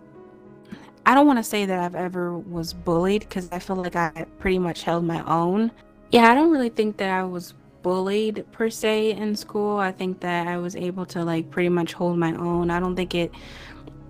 [1.06, 4.10] i don't want to say that i've ever was bullied because i feel like i
[4.40, 5.70] pretty much held my own
[6.10, 7.54] yeah i don't really think that i was
[7.84, 9.76] bullied per se in school.
[9.78, 12.70] I think that i was able to like pretty much hold my own.
[12.70, 13.30] I don't think it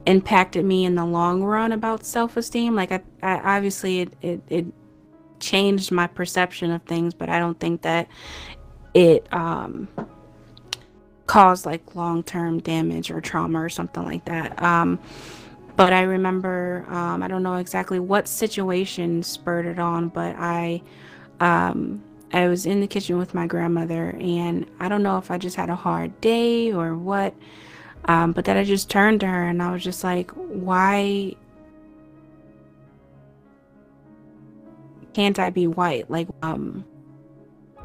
[0.06, 2.74] impacted me in the long run about self-esteem.
[2.74, 4.66] Like i, I obviously it, it it
[5.40, 8.08] changed my perception of things but i don't think that
[8.94, 9.88] it um
[11.26, 14.62] caused like long-term damage or trauma or something like that.
[14.62, 14.98] Um
[15.76, 20.80] but i remember um i don't know exactly what situation spurred it on but i
[21.40, 22.02] um
[22.34, 25.56] i was in the kitchen with my grandmother and i don't know if i just
[25.56, 27.34] had a hard day or what
[28.06, 31.34] um, but then I just turned to her and I was just like, why
[35.14, 36.10] can't I be white?
[36.10, 36.84] Like, um,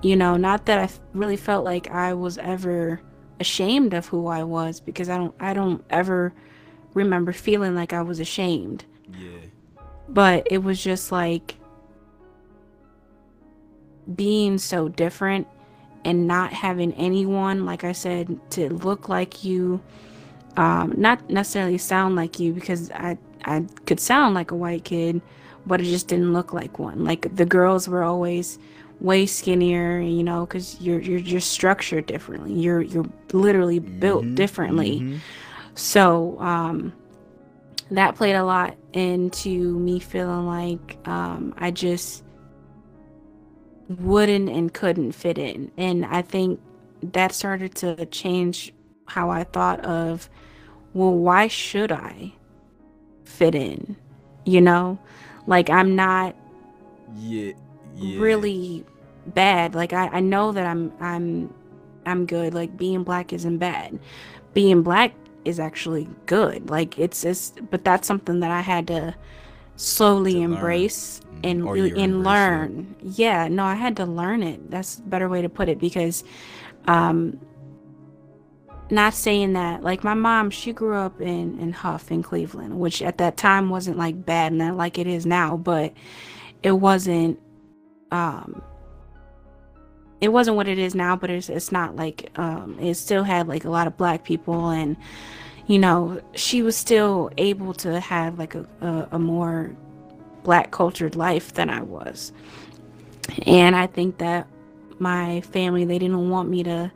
[0.01, 2.99] you know, not that I really felt like I was ever
[3.39, 6.33] ashamed of who I was because I don't, I don't ever
[6.93, 8.83] remember feeling like I was ashamed.
[9.17, 9.39] Yeah.
[10.09, 11.55] But it was just like
[14.15, 15.47] being so different
[16.05, 19.81] and not having anyone, like I said, to look like you
[20.57, 25.21] um, not necessarily sound like you because I I could sound like a white kid,
[25.65, 27.03] but it just didn't look like one.
[27.05, 28.59] Like the girls were always
[28.99, 32.53] way skinnier, you know, because you're you're just structured differently.
[32.53, 34.99] You're you're literally built Mhm, differently.
[35.01, 35.19] mhm.
[35.75, 36.93] So um,
[37.91, 42.23] that played a lot into me feeling like um, I just
[43.89, 45.71] wouldn't and couldn't fit in.
[45.77, 46.61] And I think
[47.03, 48.73] that started to change
[49.07, 50.29] how I thought of,
[50.93, 52.33] well, why should I
[53.25, 53.95] fit in?
[54.45, 54.99] You know,
[55.47, 56.35] like I'm not
[57.17, 57.53] Yeah.
[57.95, 58.19] Yeah.
[58.19, 58.85] really
[59.27, 59.75] bad.
[59.75, 61.53] Like I, I know that I'm I'm
[62.05, 62.53] I'm good.
[62.53, 63.99] Like being black isn't bad.
[64.53, 65.13] Being black
[65.45, 66.69] is actually good.
[66.69, 69.15] Like it's just but that's something that I had to
[69.79, 71.39] slowly To embrace Mhm.
[71.49, 72.23] and Or and embrace it.
[72.25, 72.95] learn.
[73.01, 74.69] Yeah, no, I had to learn it.
[74.69, 76.23] That's a better way to put it because
[76.87, 77.39] um
[78.91, 83.01] not saying that like my mom she grew up in in Hough in cleveland which
[83.03, 85.93] at that time wasn't like bad and like it is now but
[86.63, 87.39] it wasn't
[88.11, 88.61] um
[90.21, 93.47] it wasn't what it is now but it's it's not like um it still had
[93.47, 94.97] like a lot of black people and
[95.69, 99.71] you know she was still able to have like a, a, a more
[100.43, 102.33] black cultured life than i was.
[103.45, 104.47] And i think that
[104.97, 106.91] my family they didn't want me to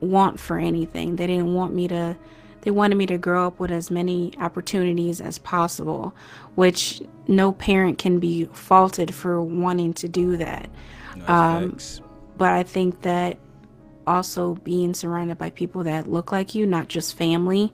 [0.00, 1.16] want for anything.
[1.16, 2.16] They didn't want me to
[2.62, 6.12] they wanted me to grow up with as many opportunities as possible
[6.56, 10.68] which no parent can be faulted for wanting to do that.
[11.16, 12.04] That's um,
[12.36, 13.38] but I think that
[14.08, 17.72] also being surrounded by people that look like you, not just family,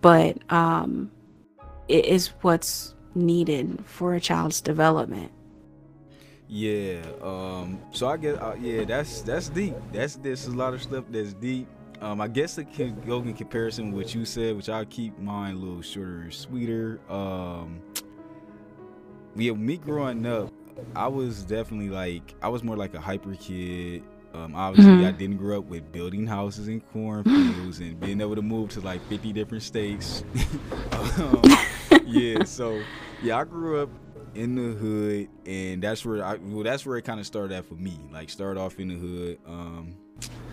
[0.00, 1.10] but um,
[1.88, 5.32] it is what's needed for a child's development.
[6.48, 7.02] Yeah.
[7.22, 7.80] Um.
[7.90, 8.38] So I guess.
[8.38, 8.84] Uh, yeah.
[8.84, 9.74] That's that's deep.
[9.92, 11.66] That's there's a lot of stuff that's deep.
[12.00, 12.20] Um.
[12.20, 15.54] I guess it can go in comparison with what you said, which I'll keep mine
[15.54, 17.00] a little shorter and sweeter.
[17.10, 17.80] Um.
[19.34, 19.52] Yeah.
[19.52, 20.52] Me growing up,
[20.94, 24.04] I was definitely like I was more like a hyper kid.
[24.36, 25.06] Um, obviously, mm-hmm.
[25.06, 28.80] I didn't grow up with building houses in cornfields and being able to move to
[28.80, 30.24] like 50 different states.
[30.92, 31.42] um,
[32.04, 32.80] yeah, so
[33.22, 33.90] yeah, I grew up
[34.34, 37.64] in the hood, and that's where I well, that's where it kind of started at
[37.64, 37.98] for me.
[38.12, 39.38] Like, start off in the hood.
[39.46, 39.96] Um,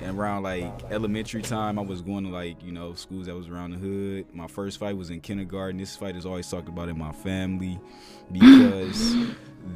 [0.05, 3.71] around like elementary time, I was going to like you know schools that was around
[3.71, 4.25] the hood.
[4.33, 5.77] My first fight was in kindergarten.
[5.77, 7.79] This fight is always talked about in my family
[8.31, 9.15] because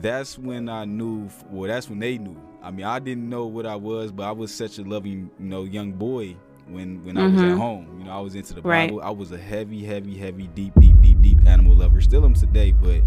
[0.01, 1.29] that's when I knew.
[1.49, 2.37] Well, that's when they knew.
[2.61, 5.45] I mean, I didn't know what I was, but I was such a loving, you
[5.45, 6.35] know, young boy
[6.67, 7.17] when when mm-hmm.
[7.17, 7.57] I was at mm-hmm.
[7.57, 7.95] home.
[7.99, 8.97] You know, I was into the Bible.
[8.97, 9.07] Right.
[9.07, 12.01] I was a heavy, heavy, heavy, deep, deep, deep, deep animal lover.
[12.01, 13.01] Still am today, but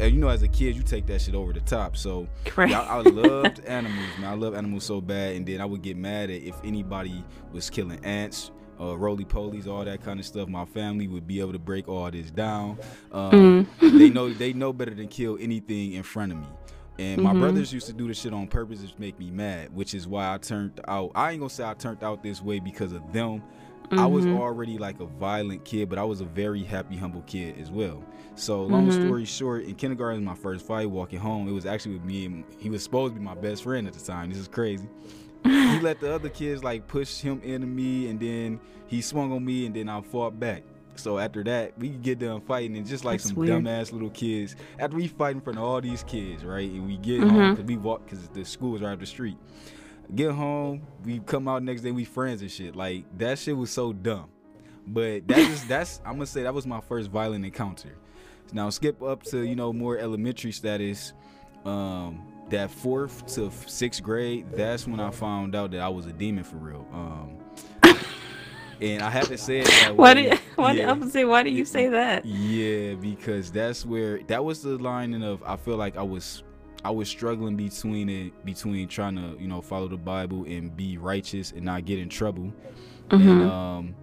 [0.00, 1.96] you know, as a kid, you take that shit over the top.
[1.96, 2.72] So right.
[2.72, 4.30] I, I, loved animals, man.
[4.30, 7.70] I love animals so bad, and then I would get mad at if anybody was
[7.70, 8.50] killing ants.
[8.80, 10.48] Uh, roly polies, all that kind of stuff.
[10.48, 12.76] My family would be able to break all this down.
[13.12, 13.98] Um, mm.
[13.98, 16.48] They know they know better than kill anything in front of me.
[16.98, 17.40] And my mm-hmm.
[17.40, 20.32] brothers used to do this shit on purpose to make me mad, which is why
[20.32, 21.10] I turned out.
[21.14, 23.42] I ain't gonna say I turned out this way because of them.
[23.84, 23.98] Mm-hmm.
[23.98, 24.40] I was mm-hmm.
[24.40, 28.02] already like a violent kid, but I was a very happy, humble kid as well.
[28.34, 29.06] So long mm-hmm.
[29.06, 32.44] story short, in kindergarten, my first fight, walking home, it was actually with me, and
[32.58, 34.30] he was supposed to be my best friend at the time.
[34.30, 34.88] This is crazy.
[35.44, 39.44] he let the other kids like push him into me, and then he swung on
[39.44, 40.62] me, and then I fought back.
[40.96, 43.64] So after that, we get done fighting, and just like That's some weird.
[43.64, 44.56] dumbass little kids.
[44.78, 47.30] After we fight in front of all these kids, right, and we get mm-hmm.
[47.30, 49.36] home because we walk because the school is right up the street.
[50.14, 52.76] Get home, we come out next day, we friends and shit.
[52.76, 54.28] Like that shit was so dumb.
[54.86, 57.96] But that is that's I'm gonna say that was my first violent encounter.
[58.52, 61.12] Now skip up to you know more elementary status.
[61.64, 66.12] Um, that fourth to sixth grade, that's when I found out that I was a
[66.12, 66.86] demon for real.
[66.92, 67.38] Um,
[68.80, 70.90] and I have to say it that why Did, why yeah.
[70.90, 72.24] I'm say why do you say that?
[72.24, 76.42] Yeah, because that's where that was the line of I feel like I was
[76.84, 80.98] I was struggling between it between trying to you know follow the Bible and be
[80.98, 82.52] righteous and not get in trouble.
[83.08, 83.28] Mm-hmm.
[83.28, 83.94] And um,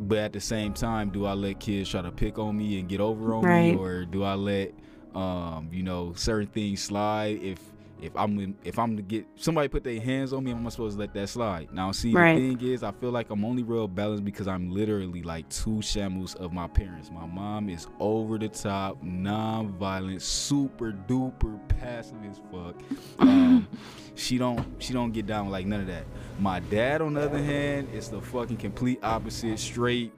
[0.00, 2.88] but at the same time, do I let kids try to pick on me and
[2.88, 3.74] get over on right.
[3.74, 4.74] me, or do I let
[5.14, 7.58] um, you know certain things slide if
[8.02, 10.96] if I'm if I'm to get somebody put their hands on me, am I'm supposed
[10.96, 11.72] to let that slide.
[11.72, 12.36] Now, see, right.
[12.36, 15.82] the thing is, I feel like I'm only real balanced because I'm literally like two
[15.82, 17.10] shambles of my parents.
[17.10, 22.76] My mom is over the top, non-violent, super duper passive as fuck.
[23.30, 23.68] Um,
[24.14, 26.04] she don't she don't get down with like none of that.
[26.38, 30.12] My dad, on the other hand, is the fucking complete opposite, straight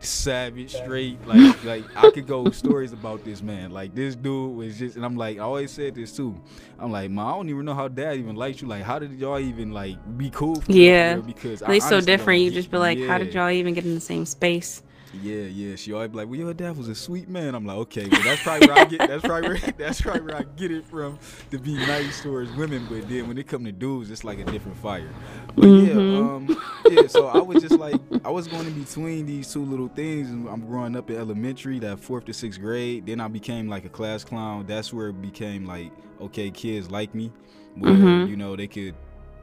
[0.00, 1.18] savage, straight.
[1.26, 3.70] Like, like I could go stories about this man.
[3.70, 6.40] Like this dude was just, and I'm like, I always said this too.
[6.78, 8.68] I'm like, man, I don't even know how dad even liked you.
[8.68, 10.62] Like, how did y'all even like be cool?
[10.66, 12.42] yeah, because they so different.
[12.42, 13.06] You just be like, yeah.
[13.06, 14.82] how did y'all even get in the same space?
[15.12, 15.74] Yeah, yeah.
[15.74, 18.22] She always be like, "Well, your dad was a sweet man." I'm like, "Okay, well,
[18.22, 19.08] that's probably where I get.
[19.08, 21.18] That's probably where, that's probably where I get it from
[21.50, 24.44] to be nice towards women." But then when it come to dudes, it's like a
[24.44, 25.08] different fire.
[25.56, 25.98] But mm-hmm.
[25.98, 27.08] yeah, um, yeah.
[27.08, 30.30] So I was just like, I was going in between these two little things.
[30.30, 33.06] And I'm growing up in elementary, that fourth to sixth grade.
[33.06, 34.66] Then I became like a class clown.
[34.66, 37.32] That's where it became like, okay, kids like me,
[37.74, 38.30] where mm-hmm.
[38.30, 38.94] you know they could,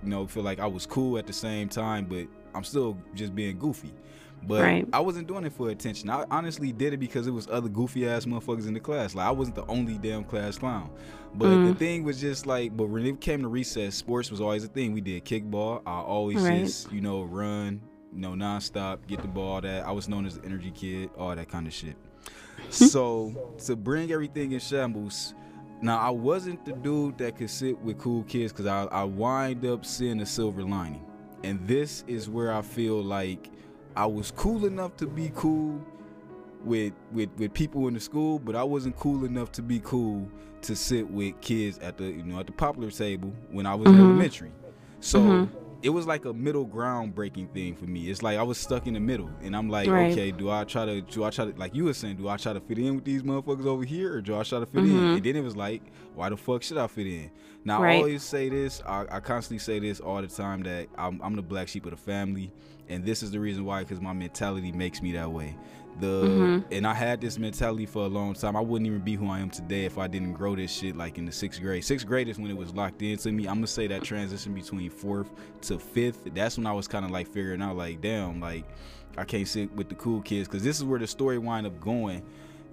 [0.02, 2.26] you know, feel like I was cool at the same time, but
[2.56, 3.94] I'm still just being goofy.
[4.44, 4.88] But right.
[4.94, 6.10] I wasn't doing it for attention.
[6.10, 9.14] I honestly did it because it was other goofy ass motherfuckers in the class.
[9.14, 10.90] Like I wasn't the only damn class clown.
[11.34, 11.68] But mm.
[11.68, 14.68] the thing was just like, but when it came to recess, sports was always a
[14.68, 14.94] thing.
[14.94, 15.82] We did kickball.
[15.86, 16.64] I always right.
[16.64, 17.82] just, you know, run,
[18.14, 19.62] you know, nonstop, get the ball.
[19.62, 21.96] That I was known as the energy kid, all that kind of shit.
[22.70, 25.34] so to bring everything in shambles.
[25.80, 29.64] Now I wasn't the dude that could sit with cool kids because I, I wind
[29.64, 31.06] up seeing a silver lining,
[31.44, 33.52] and this is where I feel like
[33.98, 35.82] I was cool enough to be cool
[36.64, 40.30] with with with people in the school, but I wasn't cool enough to be cool
[40.62, 43.88] to sit with kids at the you know at the popular table when I was
[43.88, 44.00] mm-hmm.
[44.00, 44.52] elementary.
[45.00, 45.58] So mm-hmm.
[45.82, 48.12] it was like a middle ground breaking thing for me.
[48.12, 50.12] It's like I was stuck in the middle, and I'm like, right.
[50.12, 52.38] okay, do I try to do I try to like you were saying, do I
[52.38, 54.84] try to fit in with these motherfuckers over here, or do I try to fit
[54.84, 54.96] mm-hmm.
[54.96, 55.06] in?
[55.16, 55.82] And then it was like,
[56.18, 57.32] why the fuck should I fit in?
[57.64, 57.96] Now right.
[57.96, 61.36] I always say this, I, I constantly say this all the time that I'm, I'm
[61.36, 62.52] the black sheep of the family
[62.90, 65.56] and this is the reason why because my mentality makes me that way
[66.00, 66.74] the mm-hmm.
[66.74, 69.40] and i had this mentality for a long time i wouldn't even be who i
[69.40, 72.30] am today if i didn't grow this shit like in the sixth grade sixth grade
[72.30, 75.30] is when it was locked into me i'm gonna say that transition between fourth
[75.62, 78.64] to fifth that's when i was kind of like figuring out like damn like
[79.18, 81.80] i can't sit with the cool kids because this is where the story wind up
[81.80, 82.24] going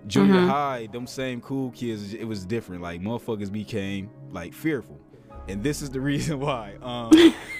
[0.07, 0.47] Junior Mhm.
[0.47, 2.83] high, them same cool kids, it was different.
[2.83, 5.01] Like motherfuckers became like fearful,
[5.49, 6.75] and this is the reason why.
[6.83, 7.11] Um,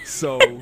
[0.05, 0.39] so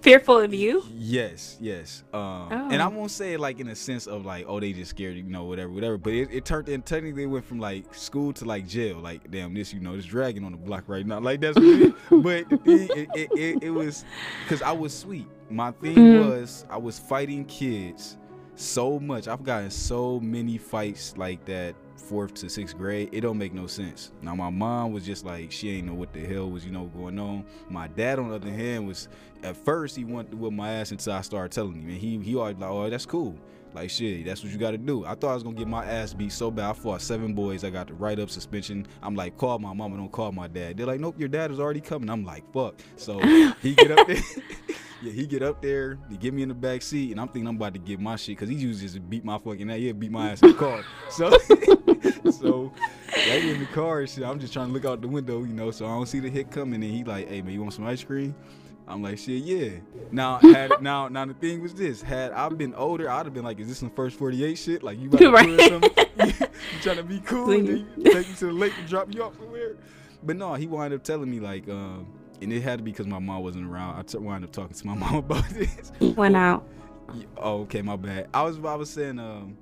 [0.00, 0.82] Fearful of you?
[0.92, 2.90] yes, yes, um, and I Oh.
[2.90, 5.44] won't say it like in a sense of like, oh, they just scared, you know,
[5.44, 5.96] whatever, whatever.
[5.96, 8.98] But it, it turned in technically went from like school to like jail.
[8.98, 11.20] Like, damn, this, you know, this dragon on the block right now.
[11.20, 11.92] Like that's what it is.
[12.10, 14.04] But thing, it, it, it, it was
[14.42, 15.28] because I was sweet.
[15.48, 16.18] My thing Mhm.
[16.18, 18.16] was I was fighting kids
[18.62, 19.28] so much.
[19.28, 23.08] I've gotten so many fights like that fourth to sixth grade.
[23.12, 24.12] It don't make no sense.
[24.22, 26.84] Now my mom was just like she ain't know what the hell was you know
[26.96, 27.44] going on.
[27.68, 29.08] My dad on the other hand was
[29.42, 32.36] at first he went with my ass until I started telling him, and he he
[32.36, 33.38] always like, oh that's cool.
[33.74, 35.04] Like shit, that's what you got to do.
[35.04, 36.70] I thought I was gonna get my ass beat so bad.
[36.70, 37.64] I fought seven boys.
[37.64, 38.86] I got the write up suspension.
[39.02, 40.76] I'm like, call my mama, don't call my dad.
[40.76, 42.10] They're like, nope, your dad is already coming.
[42.10, 42.74] I'm like, fuck.
[42.96, 43.18] So
[43.62, 44.22] he get up there.
[45.02, 45.98] yeah, he get up there.
[46.10, 48.16] He get me in the back seat, and I'm thinking I'm about to get my
[48.16, 49.78] shit because he usually just beat my fucking ass.
[49.78, 50.84] Yeah, beat my ass in the car.
[51.10, 51.30] So,
[52.30, 52.72] so
[53.14, 54.24] he in the car shit.
[54.24, 56.30] I'm just trying to look out the window, you know, so I don't see the
[56.30, 56.82] hit coming.
[56.82, 58.34] And he like, hey man, you want some ice cream?
[58.88, 59.70] I'm like, shit, yeah.
[60.10, 63.44] Now, had now, now the thing was this: had I been older, I'd have been
[63.44, 64.82] like, is this some first 48 shit?
[64.82, 65.60] Like you about to Right.
[65.60, 65.90] something?
[66.26, 67.50] you trying to be cool?
[67.52, 69.76] And you- then you take me to the lake and drop you off somewhere?
[70.24, 72.06] But no, he wound up telling me like, um,
[72.40, 73.98] and it had to be because my mom wasn't around.
[73.98, 75.92] I t- wound up talking to my mom about this.
[76.16, 76.64] Went out.
[77.14, 78.28] Yeah, Oh, okay, my bad.
[78.34, 79.56] I was I was saying um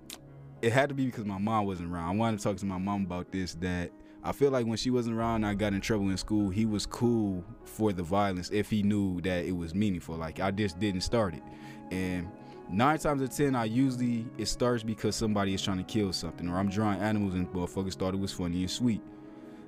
[0.62, 2.08] it had to be because my mom wasn't around.
[2.08, 3.90] I wanted to talk to my mom about this that
[4.22, 6.84] I feel like when she wasn't around I got in trouble in school, he was
[6.84, 10.16] cool for the violence if he knew that it was meaningful.
[10.16, 11.42] Like I just didn't start it.
[11.90, 12.28] And
[12.68, 16.12] nine times out of ten I usually it starts because somebody is trying to kill
[16.12, 19.00] something or I'm drawing animals and motherfuckers thought it was funny and sweet.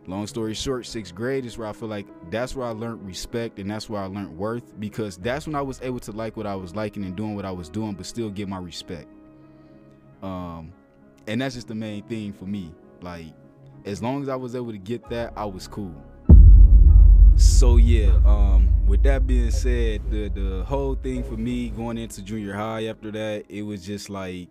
[0.07, 3.59] Long story short, sixth grade is where I feel like that's where I learned respect
[3.59, 6.47] and that's where I learned worth because that's when I was able to like what
[6.47, 9.07] I was liking and doing what I was doing, but still get my respect.
[10.23, 10.73] Um,
[11.27, 12.73] and that's just the main thing for me.
[13.01, 13.33] Like,
[13.85, 15.95] as long as I was able to get that, I was cool.
[17.37, 22.23] So yeah, um, with that being said, the the whole thing for me going into
[22.23, 24.49] junior high after that, it was just like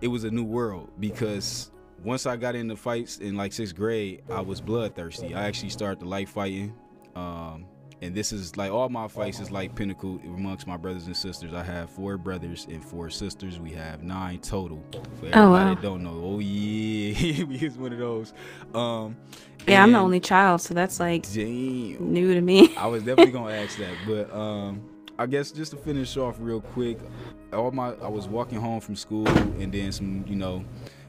[0.00, 1.70] it was a new world because
[2.02, 5.34] once I got into fights in like sixth grade, I was bloodthirsty.
[5.34, 6.74] I actually started to like fighting.
[7.16, 7.66] Um,
[8.04, 11.52] and this is like all my fights is like pinnacle amongst my brothers and sisters.
[11.54, 13.58] I have four brothers and four sisters.
[13.58, 14.84] We have nine total.
[14.92, 15.74] For everybody Oh, wow.
[15.74, 18.32] that don't know, oh yeah, we is one of those.
[18.74, 19.16] Um,
[19.66, 22.12] Yeah, I'm the only child, so that's like Damn.
[22.12, 22.76] new to me.
[22.76, 24.82] I was definitely gonna ask that, but um,
[25.18, 26.98] I guess just to finish off real quick,
[27.52, 30.64] all my I was walking home from school and then some, you know,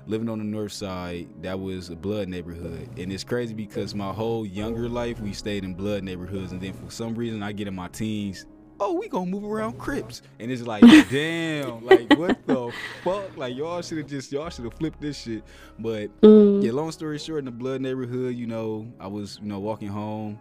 [0.08, 1.28] living on the north side.
[1.42, 5.64] That was a blood neighborhood, and it's crazy because my whole younger life we stayed
[5.64, 8.46] in blood neighborhoods, and then for some reason I get in my teens.
[8.78, 12.74] Oh, we gonna move around Crips, and it's like, damn, like what the
[13.06, 13.38] fuck?
[13.38, 15.44] Like y'all should have just y'all should have flipped this shit.
[15.80, 16.62] But Mm.
[16.62, 19.88] yeah, long story short, in the blood neighborhood, you know, I was, you know, walking
[19.88, 20.38] home.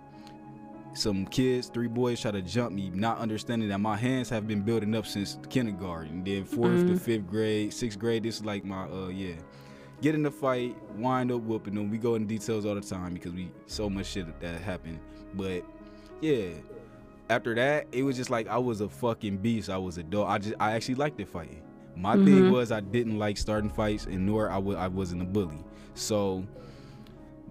[0.97, 4.63] Some kids, three boys, try to jump me, not understanding that my hands have been
[4.63, 6.23] building up since kindergarten.
[6.23, 6.99] Then 4th to Mhm.
[7.01, 9.35] fifth grade, sixth grade, this is like my, uh, yeah.
[10.05, 11.91] Get in the fight, wind up whooping them.
[11.91, 15.01] We go into details all the time because we so much shit that happened.
[15.33, 15.65] But
[16.21, 16.49] yeah,
[17.31, 19.71] after that, it was just like I was a fucking beast.
[19.71, 20.29] I was a dog.
[20.29, 21.63] I just, I actually liked it fighting.
[21.97, 22.53] My thing Mhm.
[22.53, 25.65] was I didn't like starting fights, and nor I I wasn't a bully.
[25.95, 26.45] So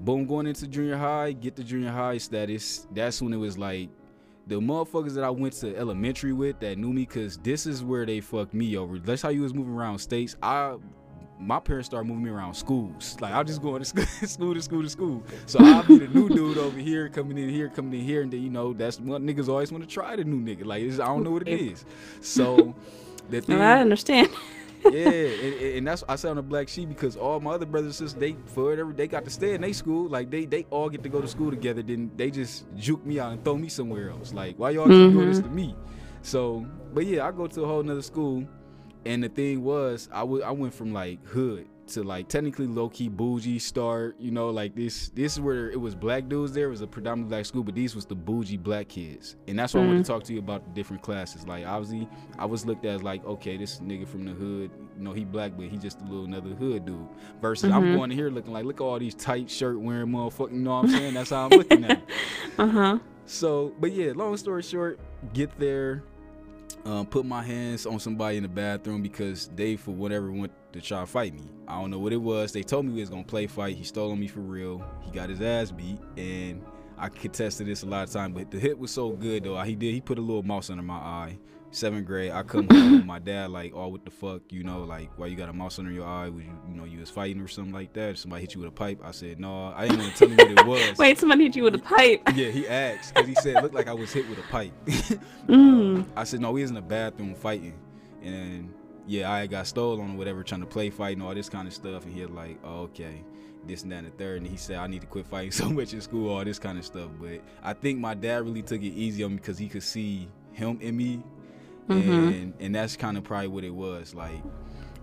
[0.01, 2.85] boom, going into junior high, get the junior high status.
[2.93, 3.89] That's when it was like
[4.45, 8.05] the motherfuckers that I went to elementary with that knew me, cause this is where
[8.05, 8.99] they fucked me over.
[8.99, 10.35] That's how you was moving around states.
[10.43, 10.75] I
[11.45, 13.17] my parents started moving me around schools.
[13.19, 15.23] Like I'll just go to school, school to school to school.
[15.45, 18.31] So I'll be the new dude over here, coming in here, coming in here, and
[18.31, 20.65] then you know that's what niggas always want to try the new nigga.
[20.65, 21.85] Like it's, I don't know what it is.
[22.21, 22.75] So
[23.29, 24.29] the thing, No, I understand.
[24.91, 27.99] yeah, and, and- that's I say on the black sheep because all my other brothers
[27.99, 30.65] and sisters, they for whatever they got to stay in their school, like they they
[30.69, 31.81] all get to go to school together.
[31.81, 34.33] Then they just juke me out and throw me somewhere else.
[34.33, 35.29] Like why y'all keep doing mm-hmm.
[35.29, 35.75] this to me?
[36.21, 38.47] So, but yeah, I go to a whole nother school,
[39.05, 42.87] and the thing was, I wa- I went from like hood to like technically low
[42.87, 44.15] key bougie start.
[44.17, 46.53] You know, like this this is where it was black dudes.
[46.53, 49.59] There it was a predominantly black school, but these was the bougie black kids, and
[49.59, 51.45] that's why I want to talk to you about the different classes.
[51.45, 52.07] Like obviously,
[52.39, 55.25] I was looked at as like, okay, this nigga from the hood, you know, he
[55.25, 57.05] black, but he just a little another hood dude.
[57.41, 57.95] Versus I'm Mhm.
[57.97, 60.85] going here looking like, look at all these tight shirt wearing motherfucking, you know what
[60.85, 61.13] I'm saying?
[61.15, 62.01] That's how I'm looking at.
[62.59, 62.99] Uh huh.
[63.25, 64.99] So, but yeah, long story short,
[65.33, 66.03] get there,
[66.85, 70.81] um, put my hands on somebody in the bathroom because they, for whatever, went to
[70.81, 71.43] try to fight me.
[71.67, 72.51] I don't know what it was.
[72.51, 73.75] They told me we was gonna play fight.
[73.75, 74.85] He stole on me for real.
[75.01, 76.63] He got his ass beat, and
[76.97, 78.33] I contested this a lot of time.
[78.33, 79.61] But the hit was so good though.
[79.61, 79.93] He did.
[79.93, 81.37] He put a little mouse under my eye.
[81.75, 84.83] Seventh grade, I come home with my dad like, oh, what the fuck, you know,
[84.83, 86.29] like why you got a mouse under your eye?
[86.29, 88.17] Was you, you know, you was fighting or something like that?
[88.17, 88.99] Somebody hit you with a pipe?
[89.03, 90.97] I said no, I didn't want to tell him what it was.
[90.97, 92.21] Wait, somebody hit you with a pipe?
[92.35, 94.73] yeah, he asked because he said it looked like I was hit with a pipe.
[95.47, 96.05] mm.
[96.15, 97.77] I said no, we was in the bathroom fighting,
[98.21, 98.73] and
[99.05, 102.05] yeah, I got stolen or whatever, trying to play fighting all this kind of stuff,
[102.05, 103.23] and he was like, oh, okay
[103.65, 104.41] this and that and the third.
[104.41, 106.77] And he said, I need to quit fighting so much in school, all this kind
[106.77, 107.09] of stuff.
[107.19, 110.27] But I think my dad really took it easy on me because he could see
[110.51, 111.23] him in me
[111.87, 112.11] mm-hmm.
[112.11, 114.41] and and that's kind of probably what it was like.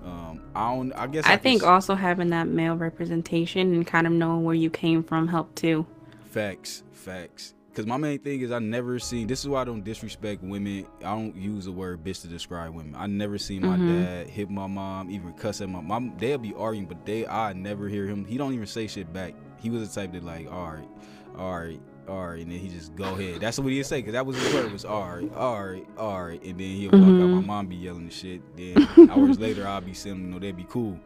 [0.04, 0.92] Um, I don't.
[0.92, 4.54] I guess I, I think also having that male representation and kind of knowing where
[4.54, 5.86] you came from helped too.
[6.30, 7.54] Facts, facts.
[7.68, 9.26] Because my main thing is I never seen.
[9.26, 10.86] This is why I don't disrespect women.
[11.00, 12.96] I don't use the word bitch to describe women.
[12.96, 14.02] I never seen my mm-hmm.
[14.02, 16.14] dad hit my mom, even cuss at my mom.
[16.18, 18.24] They'll be arguing, but they I never hear him.
[18.24, 19.34] He don't even say shit back.
[19.58, 20.88] He was the type that like, all right,
[21.36, 21.80] all right,
[22.11, 23.40] and then he just go ahead.
[23.40, 26.24] That's what he'd say, cause that was his word was all right, all right, all
[26.24, 27.00] right, and then he'll mm-hmm.
[27.00, 27.28] walk out.
[27.28, 27.46] My mm-hmm.
[27.46, 28.42] mom be yelling the shit.
[28.56, 30.98] Then hours later, I'll be saying, you know, they'd be cool,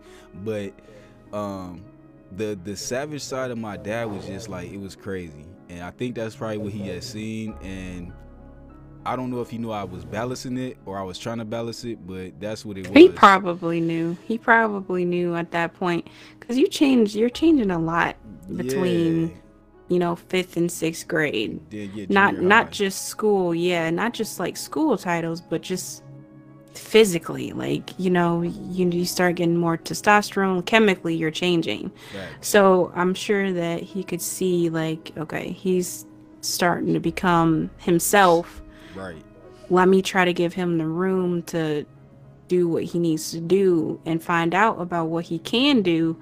[0.44, 0.72] but
[1.32, 1.84] um,
[2.32, 5.90] the the savage side of my dad was just like it was crazy, and I
[5.90, 8.12] think that's probably what he had seen, and
[9.06, 11.44] I don't know if he knew I was balancing it or I was trying to
[11.44, 12.96] balance it, but that's what it was.
[12.96, 14.16] He probably knew.
[14.26, 16.08] He probably knew at that point,
[16.40, 17.14] cause you change.
[17.14, 18.16] You're changing a lot
[18.56, 19.28] between.
[19.28, 19.34] Yeah
[19.94, 21.60] you know fifth and sixth grade.
[22.10, 26.02] Not not just school yeah not just like school titles but just
[26.74, 31.92] physically like you know you, you start getting more testosterone chemically you're changing.
[32.12, 32.28] Right.
[32.40, 36.06] so i'm sure that he could see like okay he's
[36.40, 38.62] starting to become himself.
[38.96, 39.22] Right.
[39.70, 41.86] Let me try to give him the room to
[42.48, 46.18] do what he needs to do and find out about what he can do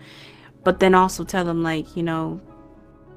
[0.65, 2.41] but then also tell him like you know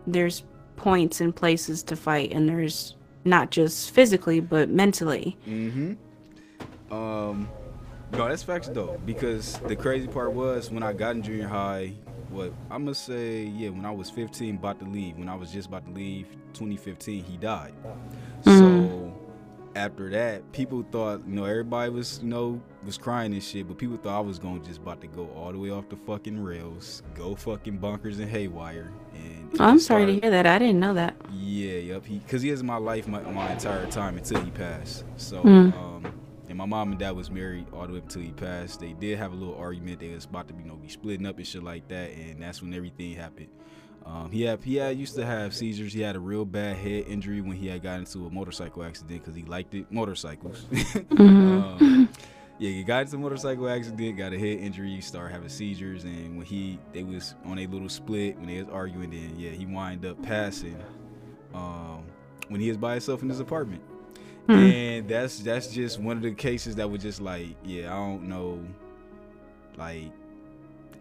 [0.07, 0.43] there's
[0.75, 5.37] points and places to fight, and there's not just physically but mentally.
[5.47, 6.93] Mm-hmm.
[6.93, 7.49] Um,
[8.11, 11.93] no, that's facts though, because the crazy part was when I got in junior high.
[12.29, 15.17] What I'm gonna say, yeah, when I was 15, about to leave.
[15.17, 17.73] When I was just about to leave, 2015, he died.
[18.43, 18.59] Mm-hmm.
[18.59, 19.25] So
[19.75, 23.77] after that, people thought, you know, everybody was, you know, was crying and shit, but
[23.77, 26.41] people thought I was to just about to go all the way off the fucking
[26.41, 28.91] rails, go fucking bunkers and haywire.
[29.25, 30.45] And oh, I'm sorry started, to hear that.
[30.45, 31.15] I didn't know that.
[31.33, 32.05] Yeah, yep.
[32.05, 35.03] He, cause he is my life my, my entire time until he passed.
[35.17, 35.73] So, mm.
[35.77, 36.05] um,
[36.47, 38.79] and my mom and dad was married all the way until he passed.
[38.79, 39.99] They did have a little argument.
[39.99, 42.61] They was about to, you know, be splitting up and shit like that, and that's
[42.61, 43.49] when everything happened.
[44.05, 45.91] Um, he had he had used to have seizures.
[45.91, 49.21] He had a real bad head injury when he had got into a motorcycle accident
[49.21, 50.65] because he liked it motorcycles.
[50.71, 51.23] mm-hmm.
[51.23, 52.09] um,
[52.57, 56.37] yeah, he got into a motorcycle accident, got a head injury, started having seizures, and
[56.37, 59.65] when he they was on a little split when they was arguing, then yeah, he
[59.65, 60.81] wind up passing
[61.53, 62.03] um,
[62.47, 63.81] when he was by himself in his apartment.
[64.47, 64.53] Mm-hmm.
[64.53, 68.23] And that's that's just one of the cases that was just like, yeah, I don't
[68.29, 68.63] know,
[69.77, 70.11] like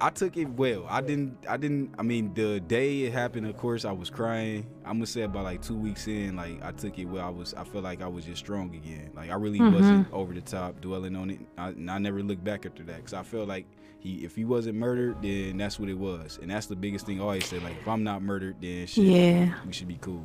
[0.00, 0.86] I took it well.
[0.88, 1.36] I didn't.
[1.48, 1.94] I didn't.
[1.98, 4.66] I mean, the day it happened, of course, I was crying.
[4.84, 7.26] I'm gonna say about like two weeks in, like I took it well.
[7.26, 7.54] I was.
[7.54, 9.10] I felt like I was just strong again.
[9.14, 9.74] Like I really mm-hmm.
[9.74, 11.40] wasn't over the top dwelling on it.
[11.56, 13.66] I, and I never looked back after that because I felt like
[13.98, 16.38] he, if he wasn't murdered, then that's what it was.
[16.42, 17.20] And that's the biggest thing.
[17.20, 20.24] I always say like, if I'm not murdered, then shit, yeah, we should be cool.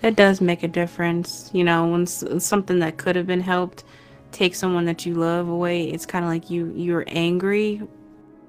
[0.00, 1.50] That does make a difference.
[1.52, 3.84] You know, when something that could have been helped
[4.32, 7.82] take someone that you love away, it's kind of like you you're angry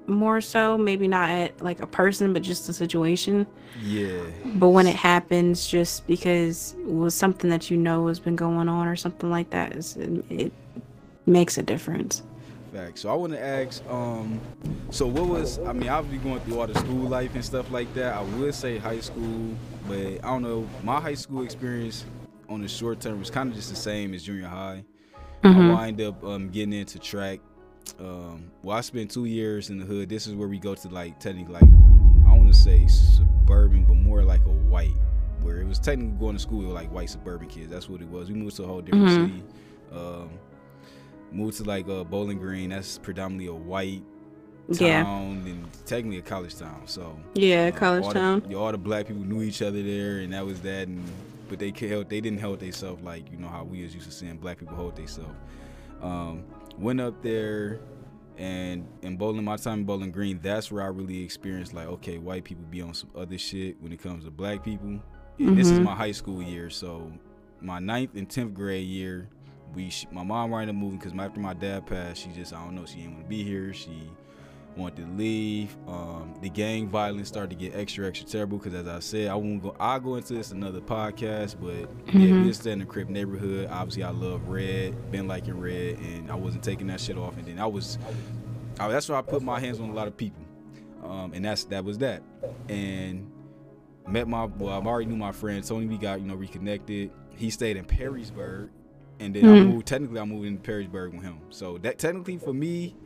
[0.08, 3.46] more so maybe not at like a person but just a situation
[3.80, 4.20] yeah
[4.56, 8.68] but when it happens just because it was something that you know has been going
[8.68, 10.52] on or something like that it, it
[11.26, 12.22] makes a difference
[12.72, 12.98] Fact.
[12.98, 14.40] So I want to ask, um,
[14.88, 15.58] so what was?
[15.58, 18.14] I mean, I've been going through all the school life and stuff like that.
[18.14, 19.54] I would say high school,
[19.86, 20.66] but I don't know.
[20.82, 22.06] My high school experience
[22.48, 24.84] on the short term was kind of just the same as junior high.
[25.44, 25.70] Mm-hmm.
[25.70, 27.40] I wind up um, getting into track
[27.98, 30.08] um, well, I spent two years in the hood.
[30.08, 31.62] This is where we go to like technically like
[32.28, 34.94] I want to say suburban, but more like a white,
[35.42, 37.70] where it was technically going to school with like white suburban kids.
[37.70, 38.28] That's what it was.
[38.28, 39.26] We moved to a whole different mm-hmm.
[39.26, 39.44] city.
[39.92, 40.30] Um,
[41.30, 42.70] moved to like uh, Bowling Green.
[42.70, 44.02] That's predominantly a white
[44.74, 45.52] town yeah.
[45.52, 46.82] and technically a college town.
[46.86, 48.42] So yeah, college all town.
[48.48, 50.88] The, all the black people knew each other there, and that was that.
[50.88, 51.04] And
[51.48, 52.08] but they help.
[52.08, 54.76] They didn't help themselves like you know how we was used to seeing black people
[54.76, 55.34] hold themselves.
[56.00, 56.44] Um,
[56.78, 57.80] went up there
[58.38, 62.18] and in bowling my time in bowling green that's where i really experienced like okay
[62.18, 65.00] white people be on some other shit when it comes to black people and
[65.38, 65.54] mm-hmm.
[65.54, 65.84] this is mm-hmm.
[65.84, 67.12] my high school year so
[67.60, 69.28] my ninth and 10th grade year
[69.74, 72.74] we my mom wanted to move because after my dad passed she just i don't
[72.74, 74.10] know she didn't want to be here she
[74.76, 75.76] wanted to leave.
[75.86, 79.34] Um, the gang violence started to get extra, extra terrible because, as I said, I
[79.34, 79.74] won't go.
[79.78, 82.20] I'll go into this another podcast, but mm-hmm.
[82.20, 83.68] yeah, we just in the Crip neighborhood.
[83.70, 87.36] Obviously, I love red, been liking red, and I wasn't taking that shit off.
[87.36, 87.98] And then I was,
[88.78, 90.44] I, that's why I put my hands on a lot of people,
[91.04, 92.22] um, and that's that was that.
[92.68, 93.30] And
[94.06, 95.86] met my well, I already knew my friend Tony.
[95.86, 97.10] We got you know reconnected.
[97.36, 98.70] He stayed in Perrysburg,
[99.20, 99.54] and then mm-hmm.
[99.54, 99.86] I moved.
[99.86, 101.38] Technically, I moved into Perrysburg with him.
[101.50, 102.96] So that technically for me,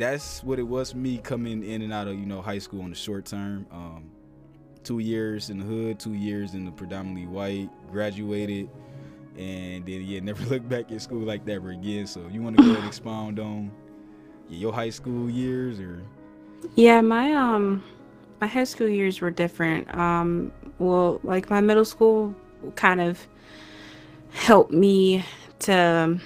[0.00, 2.82] that's what it was for me coming in and out of you know high school
[2.82, 3.66] on the short term.
[3.70, 4.10] Um,
[4.82, 7.68] two years in the hood, two years in the predominantly white.
[7.90, 8.68] Graduated,
[9.36, 12.06] and then yeah, never looked back at school like that ever again.
[12.06, 13.70] So you want to go and expound on
[14.48, 16.02] your high school years or?
[16.74, 17.82] Yeah, my um,
[18.40, 19.94] my high school years were different.
[19.94, 22.34] Um, well, like my middle school
[22.74, 23.26] kind of
[24.32, 25.24] helped me
[25.60, 26.18] to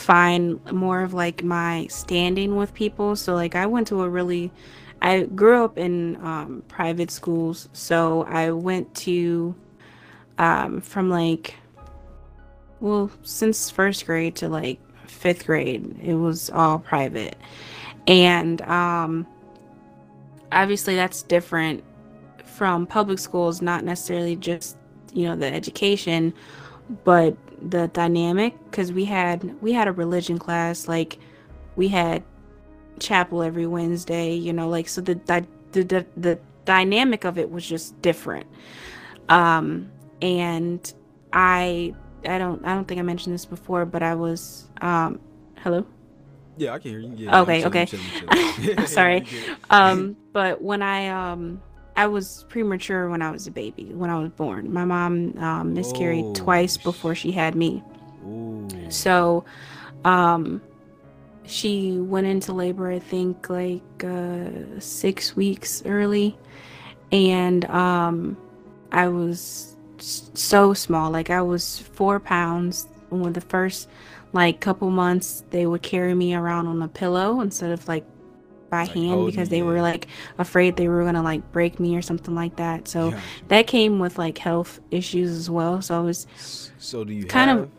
[0.00, 3.14] find more of like my standing with people.
[3.16, 4.50] So like I went to a really
[5.02, 9.54] I grew up in um, private schools, so I went to
[10.38, 11.54] um, from like
[12.80, 17.36] well since first grade to like fifth grade, it was all private,
[18.06, 19.26] and um,
[20.52, 21.82] obviously that's different
[22.44, 23.62] from public schools.
[23.62, 24.76] Not necessarily just
[25.14, 26.34] you know the education,
[27.04, 31.18] but the dynamic because we had we had a religion class like
[31.76, 32.22] we had
[32.98, 35.14] chapel every Wednesday you know like so the
[35.72, 38.46] the the, the dynamic of it was just different.
[39.28, 39.90] Um
[40.22, 40.92] and
[41.32, 41.94] I
[42.26, 45.20] I don't I don't think I mentioned this before but I was um
[45.58, 45.86] hello?
[46.56, 47.12] Yeah I can hear you.
[47.16, 47.86] Yeah, okay okay.
[48.86, 49.26] sorry.
[49.70, 51.62] Um but when I um
[52.00, 54.72] I was premature when I was a baby, when I was born.
[54.72, 57.82] My mom um, miscarried oh, twice before she had me.
[58.26, 58.66] Ooh.
[58.88, 59.44] So,
[60.06, 60.62] um,
[61.44, 64.48] she went into labor, I think, like uh,
[64.78, 66.38] six weeks early.
[67.12, 68.38] And um,
[68.90, 71.10] I was so small.
[71.10, 72.88] Like, I was four pounds.
[73.10, 73.90] When the first,
[74.32, 78.06] like, couple months, they would carry me around on a pillow instead of, like,
[78.70, 80.06] by like hand because they were like
[80.38, 82.88] afraid they were gonna like break me or something like that.
[82.88, 83.20] So yeah.
[83.48, 85.82] that came with like health issues as well.
[85.82, 86.26] So I was
[86.78, 87.70] so do you kind have, of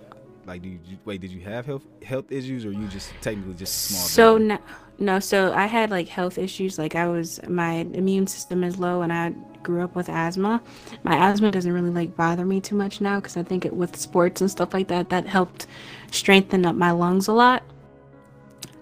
[0.46, 3.88] like do you wait did you have health health issues or you just technically just
[3.88, 4.02] small?
[4.02, 4.60] So no,
[5.00, 5.20] no.
[5.20, 6.78] So I had like health issues.
[6.78, 9.34] Like I was my immune system is low and I
[9.64, 10.62] grew up with asthma.
[11.04, 13.96] My asthma doesn't really like bother me too much now because I think it with
[13.96, 15.68] sports and stuff like that that helped
[16.12, 17.64] strengthen up my lungs a lot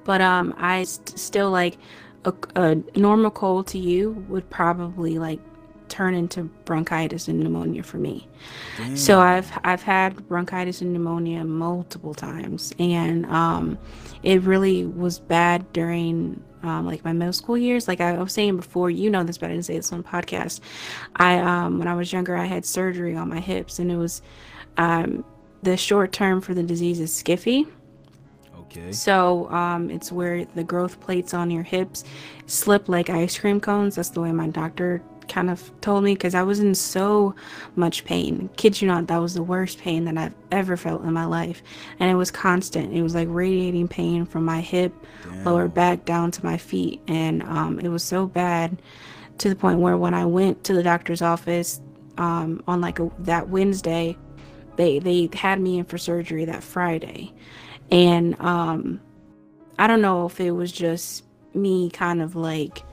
[0.10, 1.78] but um i st- still like
[2.26, 5.40] a, a normal cold to you would probably like
[5.88, 8.28] turn into bronchitis and pneumonia for me.
[8.78, 8.96] Damn.
[8.96, 13.78] So I've I've had bronchitis and pneumonia multiple times, and um,
[14.24, 17.88] it really was bad during um, like my middle school years.
[17.88, 20.60] Like I was saying before, you know this, but I didn't say this on podcast.
[21.16, 24.22] I um, when I was younger, I had surgery on my hips, and it was
[24.78, 25.26] um,
[25.64, 27.68] the short term for the disease is SCFE.
[28.70, 28.92] Okay.
[28.92, 32.04] So um, it's where the growth plates on your hips
[32.46, 33.96] slip like ice cream cones.
[33.96, 37.36] That's the way my doctor kind of told me because I was in so
[37.76, 38.50] much pain.
[38.58, 41.62] Kid you not, that was the worst pain that I've ever felt in my life.
[42.00, 42.94] And it was constant.
[42.94, 44.94] It was like radiating pain from my hip,
[45.24, 45.44] Damn.
[45.46, 47.02] lower back down to my feet.
[47.08, 48.82] And um, it was so bad
[49.38, 51.80] to the point where when I went to the doctor's office
[52.18, 54.18] um, on like a, that Wednesday,
[54.80, 57.34] they, they had me in for surgery that Friday.
[57.92, 59.02] And um
[59.80, 61.24] i don't know if it was just
[61.56, 62.84] me kind of like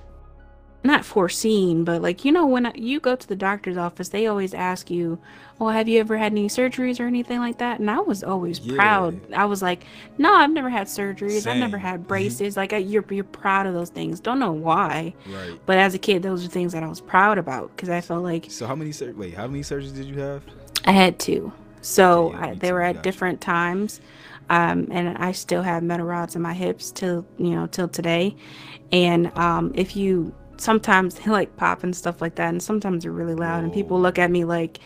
[0.85, 4.55] not foreseen but like you know when you go to the doctor's office they always
[4.55, 5.19] ask you
[5.59, 7.81] well have you ever had any surgeries or anything like that?
[7.81, 8.77] And i was always yeah.
[8.77, 9.21] proud.
[9.33, 9.85] I was like
[10.17, 11.43] no i've never had surgeries.
[11.43, 11.55] Same.
[11.55, 12.09] i've never had mm-hmm.
[12.09, 12.57] braces.
[12.57, 14.21] Like you're, you're proud of those things.
[14.21, 15.59] Don't know why right.
[15.67, 18.23] but as a kid those are things that i was proud about because i felt
[18.23, 20.43] like so how many sur- wait how many surgeries did you have?
[20.85, 21.53] I had two
[21.87, 24.01] so I, they were at different times
[24.49, 28.37] um, and I still have metal rods in my hips till you know till today.
[28.93, 33.13] And um, if you sometimes they like pop and stuff like that, and sometimes they're
[33.13, 33.65] really loud, Whoa.
[33.65, 34.79] and people look at me like,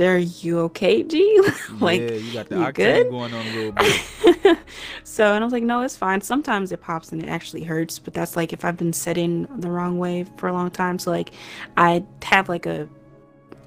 [0.00, 1.40] "Are you okay, G?
[1.80, 3.10] like, yeah, you got the you good?
[3.10, 4.58] going on a little bit."
[5.04, 7.98] so, and I was like, "No, it's fine." Sometimes it pops and it actually hurts,
[7.98, 10.98] but that's like if I've been sitting the wrong way for a long time.
[10.98, 11.30] So, like,
[11.76, 12.88] I have like a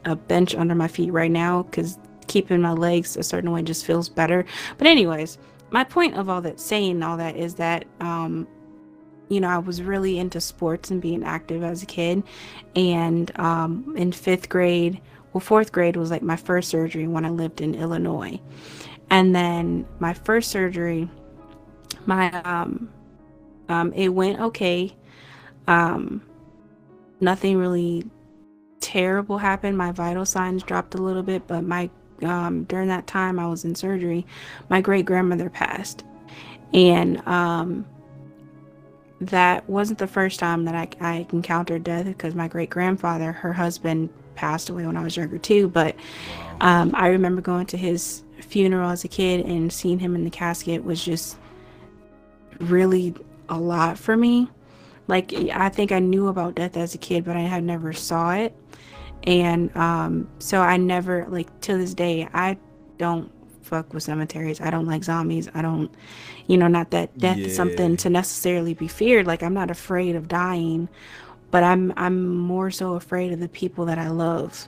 [0.03, 1.99] a bench under my feet right now because
[2.31, 4.45] keeping my legs a certain way just feels better.
[4.77, 5.37] But anyways,
[5.69, 8.47] my point of all that saying all that is that um
[9.31, 12.21] you know, I was really into sports and being active as a kid.
[12.75, 14.99] And um, in fifth grade,
[15.31, 18.41] well, fourth grade was like my first surgery when I lived in Illinois.
[19.09, 21.09] And then my first surgery,
[22.05, 22.89] my um,
[23.69, 24.93] um, it went okay.
[25.65, 26.21] Um,
[27.21, 28.03] nothing really
[28.81, 29.77] terrible happened.
[29.77, 31.89] My vital signs dropped a little bit, but my
[32.23, 34.25] um, during that time I was in surgery,
[34.69, 36.03] my great grandmother passed,
[36.73, 37.85] and um,
[39.21, 43.53] that wasn't the first time that I, I encountered death because my great grandfather, her
[43.53, 45.67] husband, passed away when I was younger too.
[45.67, 45.95] But
[46.59, 50.29] um, I remember going to his funeral as a kid and seeing him in the
[50.29, 51.37] casket was just
[52.59, 53.13] really
[53.49, 54.49] a lot for me.
[55.07, 58.31] Like I think I knew about death as a kid, but I had never saw
[58.31, 58.55] it,
[59.23, 62.57] and um, so I never like to this day I
[62.97, 64.59] don't fuck with cemeteries.
[64.59, 65.49] I don't like zombies.
[65.53, 65.89] I don't,
[66.47, 69.25] you know, not that death is something to necessarily be feared.
[69.27, 70.89] Like I'm not afraid of dying,
[71.51, 74.67] but I'm I'm more so afraid of the people that I love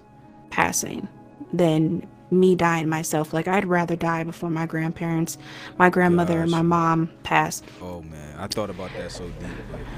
[0.51, 1.07] passing
[1.51, 3.33] than me dying myself.
[3.33, 5.37] Like I'd rather die before my grandparents,
[5.77, 7.61] my grandmother, and my mom pass.
[7.81, 9.49] Oh man, I thought about that so deep,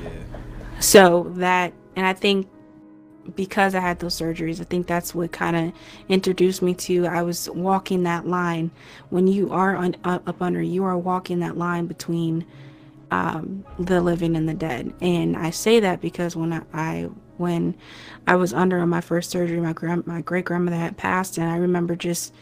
[0.03, 0.10] yeah.
[0.80, 2.47] So that, and I think
[3.36, 5.74] because I had those surgeries, I think that's what kind of
[6.10, 7.08] introduced me to.
[7.08, 8.72] I was walking that line.
[9.10, 12.46] When you are on, up up under, you are walking that line between
[13.12, 14.94] um, the living and the dead.
[15.02, 17.76] And I say that because when I, I when
[18.28, 21.50] I was under on my first surgery, my grand my great grandmother had passed, and
[21.50, 22.34] I remember just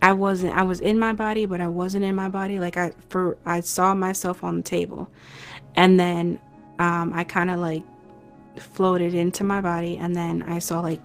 [0.00, 2.58] I wasn't I was in my body, but I wasn't in my body.
[2.58, 5.10] Like I for I saw myself on the table,
[5.74, 6.38] and then
[6.78, 7.82] um, I kind of like
[8.58, 11.00] floated into my body, and then I saw like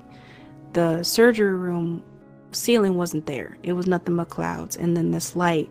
[0.73, 2.03] the surgery room
[2.51, 3.57] ceiling wasn't there.
[3.63, 5.69] It was nothing but clouds, and then this light,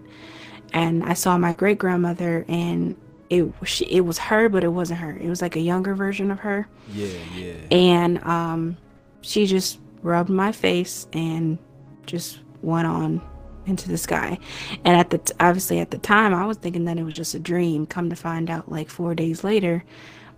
[0.73, 2.97] and I saw my great grandmother, and
[3.31, 5.17] it she, it was her, but it wasn't her.
[5.17, 7.53] It was like a younger version of her Yeah, yeah.
[7.71, 8.77] and um,
[9.21, 11.59] she just rubbed my face and
[12.07, 13.21] just went on
[13.67, 14.39] into the sky.
[14.85, 17.35] And at the t- obviously at the time, I was thinking that it was just
[17.35, 17.85] a dream.
[17.87, 19.85] Come to find out, like four days later,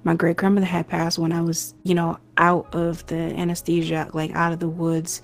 [0.04, 4.32] my great grandmother had passed when I was, you know, out of the anesthesia, like
[4.32, 5.22] out of the woods,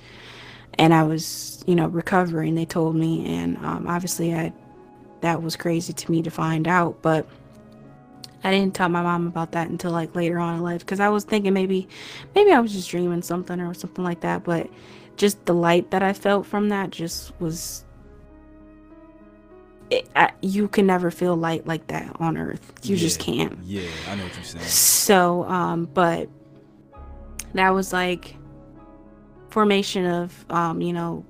[0.79, 2.55] and I was, you know, recovering.
[2.55, 4.53] They told me, and um, obviously, I
[5.21, 7.27] that was crazy to me to find out, but.
[8.45, 11.09] I didn't tell my mom about that until like later on in life because I
[11.09, 11.89] was thinking maybe
[12.33, 14.71] maybe I was just dreaming something or something like that, but
[15.17, 17.85] just the light that I felt from that just was
[19.91, 22.73] it, I, you can never feel light like that on earth.
[22.83, 23.59] You just can't.
[23.65, 24.65] Yeah, I know what you're saying.
[24.65, 26.29] So, um, but
[27.55, 28.37] that was like
[29.51, 31.25] formation of, um, you know,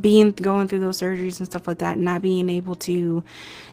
[0.00, 3.22] being going through those surgeries and stuff like that, not being able to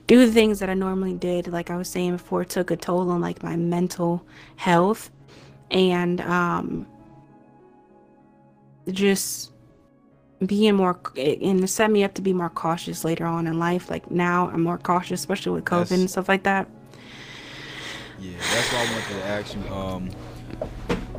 [0.05, 1.47] do the things that I normally did.
[1.47, 4.25] Like I was saying before, took a toll on like my mental
[4.57, 5.09] health,
[5.71, 6.85] and um,
[8.91, 9.52] just
[10.45, 13.89] being more and it set me up to be more cautious later on in life.
[13.89, 16.67] Like now, I'm more cautious, especially with COVID and stuff like that.
[18.19, 19.73] Yeah, that's why I wanted to ask you.
[19.73, 20.09] Um,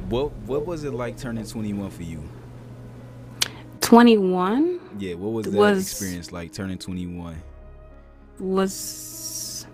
[0.09, 2.23] what what was it like turning 21 for you?
[3.81, 7.37] 21 Yeah, what was that Was- experience like turning 21?
[8.41, 9.67] was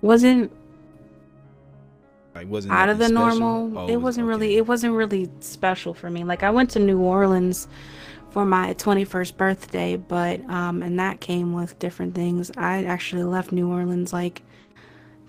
[0.00, 0.50] wasn't
[2.34, 3.20] Like, wasn't out of the special?
[3.38, 3.78] normal.
[3.78, 6.24] Oh, it was- wasn't really it wasn't really special for me.
[6.24, 7.68] Like I went to New Orleans
[8.32, 12.50] for my 21st birthday, but um and that came with different things.
[12.56, 14.42] I actually left New Orleans like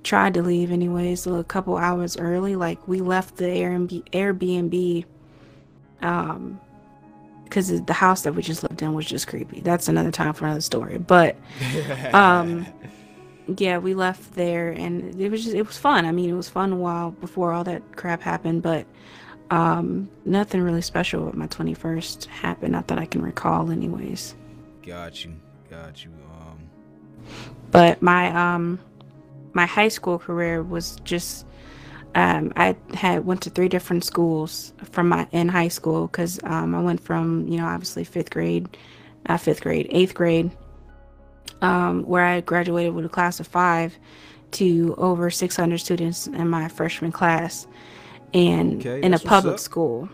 [0.04, 2.56] tried to leave anyways so a couple hours early.
[2.56, 5.06] Like we left the Airbnb Airbnb
[6.02, 6.60] um
[7.44, 9.60] because the house that we just lived in was just creepy.
[9.60, 10.98] That's another time for another story.
[10.98, 11.36] But
[12.14, 12.66] um
[13.58, 16.48] yeah we left there and it was just it was fun i mean it was
[16.48, 18.86] fun while before all that crap happened but
[19.54, 24.34] um nothing really special with my 21st happened not that i can recall anyways
[24.82, 25.34] got you,
[25.70, 26.12] got you.
[26.34, 26.70] Um,
[27.70, 28.80] but my um
[29.54, 31.46] my high school career was just
[32.16, 36.74] um i had went to three different schools from my in high school because um
[36.74, 38.76] i went from you know obviously fifth grade
[39.28, 40.50] uh, fifth grade eighth grade
[41.62, 43.96] um where i graduated with a class of five
[44.50, 47.68] to over 600 students in my freshman class
[48.34, 50.10] and Okay, in a public school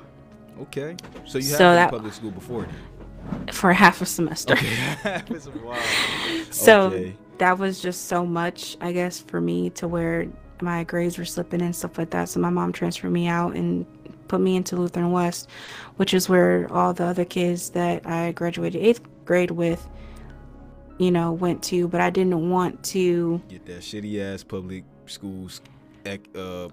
[0.61, 0.95] okay,
[1.25, 3.47] so you have So been that- public school before then?
[3.53, 5.21] for half a semester Okay.
[6.51, 7.15] So Okay.
[7.37, 10.27] that was just so much, I guess, for me to where
[10.61, 12.27] my grades were slipping and stuff like that.
[12.29, 13.85] So my mom transferred me out and
[14.27, 15.47] put me into Lutheran West,
[15.97, 19.87] which is where all the other kids that I graduated eighth grade with,
[20.97, 21.87] you know, went to.
[21.87, 23.41] But I didn't want to.
[23.47, 25.61] Get that shitty ass public schools.
[26.05, 26.67] Uh,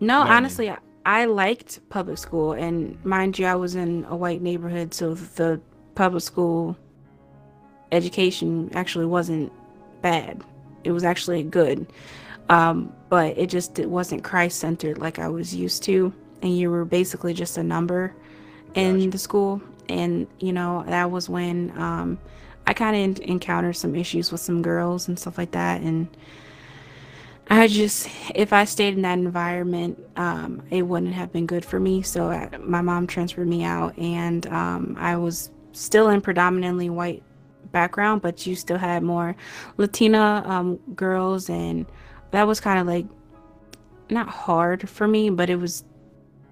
[0.00, 4.42] No, honestly, I, I liked public school, and mind you, I was in a white
[4.42, 5.60] neighborhood, so the
[5.94, 6.76] public school
[7.92, 9.52] education actually wasn't
[10.02, 10.42] bad.
[10.84, 11.86] it was actually good.
[12.48, 16.70] Um, but it just it wasn't Christ centered like I was used to, and you
[16.70, 18.14] were basically just a number
[18.74, 19.10] in Gotcha.
[19.10, 19.62] the school.
[19.88, 22.18] And you know that was when um,
[22.66, 26.08] I kind of encountered some issues with some girls and stuff like that, and
[27.50, 31.80] I just, if I stayed in that environment, um, it wouldn't have been good for
[31.80, 32.02] me.
[32.02, 37.22] So I, my mom transferred me out, and um, I was still in predominantly white
[37.72, 39.34] background, but you still had more
[39.76, 41.86] Latina um, girls, and
[42.32, 43.06] that was kind of like
[44.10, 45.84] not hard for me, but it was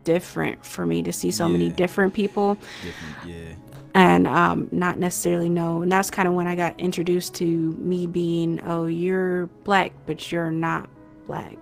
[0.04, 3.54] different for me to see so many different people Different, yeah.
[3.96, 5.82] And um, not necessarily know.
[5.82, 10.30] And that's kind of when I got introduced to me being, oh, you're black, but
[10.32, 10.90] you're not
[11.26, 11.56] black.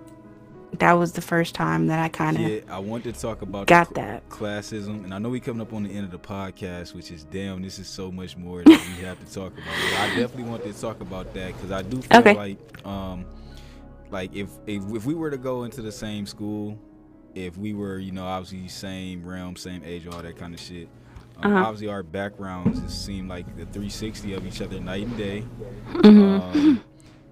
[0.80, 3.68] That was the first time that I kind of Yeah, I wanted to talk about
[3.68, 4.28] got the that.
[4.28, 7.24] classism, and I know we coming up on the end of the podcast, which is
[7.24, 9.84] damn, this is so much more that we have to talk about.
[9.88, 12.34] But I definitely wanted to talk about that because I do feel Okay.
[12.34, 13.24] like, um,
[14.10, 16.78] like if, if if we were to go into the same school,
[17.36, 20.88] if we were, you know, obviously same realm, same age, all that kind of shit.
[21.42, 21.64] Um, Uh-huh.
[21.66, 25.44] Obviously, our backgrounds just seem like the 360 of each other night and day.
[25.92, 26.40] Mhm.
[26.40, 26.80] Um,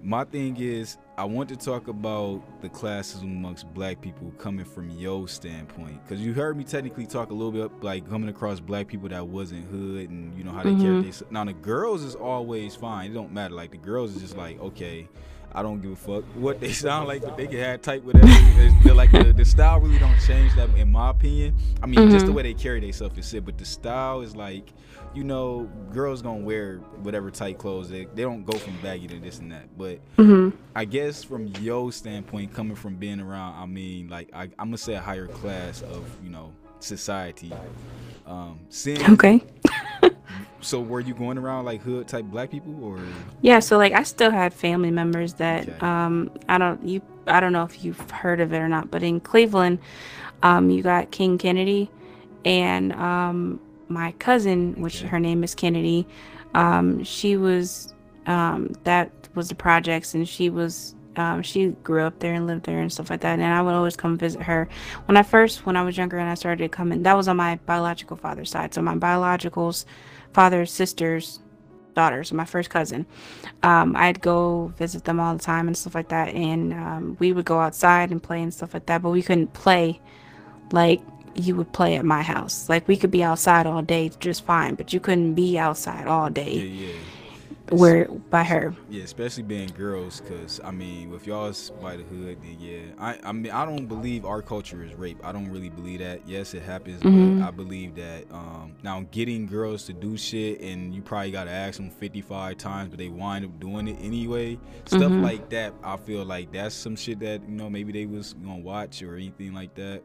[0.01, 4.89] my thing is, I want to talk about the classism amongst black people coming from
[4.89, 8.87] your standpoint, because you heard me technically talk a little bit like coming across black
[8.87, 11.03] people that wasn't hood and you know how they carry Mhm.
[11.03, 11.31] themselves.
[11.31, 13.53] Now the girls is always fine; it don't matter.
[13.53, 15.07] Like the girls is just like, okay,
[15.55, 18.27] I don't give a fuck what they sound like, but they can have type whatever.
[18.83, 21.55] They're like the, the style really don't change that, in my opinion.
[21.81, 22.35] I mean, just the Mhm.
[22.35, 24.71] way they carry themselves is it, but the style is like
[25.15, 27.87] you know, girls gonna wear whatever tight clothes.
[27.87, 29.77] They, they don't go from baggy to this and that.
[29.77, 30.53] But Mhm.
[30.75, 34.77] I guess from your standpoint, coming from being around, I mean, like I, I'm gonna
[34.79, 37.53] say a higher class of you know society.
[38.25, 39.43] Um, seeing, Okay.
[40.61, 42.97] So were you going around like hood type black people or?
[43.41, 45.85] Yeah, so like I still had family members that Okay.
[45.85, 49.03] um I don't you I don't know if you've heard of it or not, but
[49.03, 49.79] in Cleveland,
[50.41, 51.89] um you got King Kennedy
[52.45, 55.07] and um my cousin, which Okay.
[55.07, 56.07] her name is Kennedy,
[56.55, 57.93] um she was
[58.25, 62.65] um that was the projects and she was um, she grew up there and lived
[62.65, 64.67] there and stuff like that and i would always come visit her
[65.05, 67.55] when i first when i was younger and i started coming that was on my
[67.65, 69.85] biological father's side so my biological's
[70.33, 71.39] father's sister's
[71.93, 73.05] daughter so my first cousin
[73.63, 76.33] um, I'd go visit them all the time and stuff like that.
[76.33, 79.01] And um, we would go outside and play and stuff like that.
[79.01, 80.01] But we couldn't play
[80.71, 81.01] like
[81.35, 82.67] you would play at my house.
[82.69, 86.25] Like we could be outside all day just fine, but you couldn't be outside all
[86.25, 86.93] Yeah, day yeah,
[87.69, 88.75] where by her.
[88.89, 89.03] yeah.
[89.03, 92.79] Especially being girls, cause I mean, with y'all's by the hood, then yeah.
[92.99, 95.17] I, I mean, I don't believe our culture is rape.
[95.23, 96.21] I don't really believe that.
[96.27, 97.37] Yes, it happens, Mhm.
[97.37, 101.51] but I believe that um, now getting girls to do shit, and you probably gotta
[101.51, 104.57] ask them 55 times, but they wind up doing it anyway.
[104.85, 105.21] Stuff Mhm.
[105.21, 108.59] like that, I feel like that's some shit that you know maybe they was gonna
[108.59, 110.01] watch or anything like that.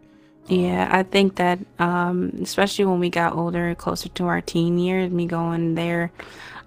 [0.50, 4.78] Um, Yeah, I think that um, especially when we got older, closer to our teen
[4.78, 6.11] years, me going there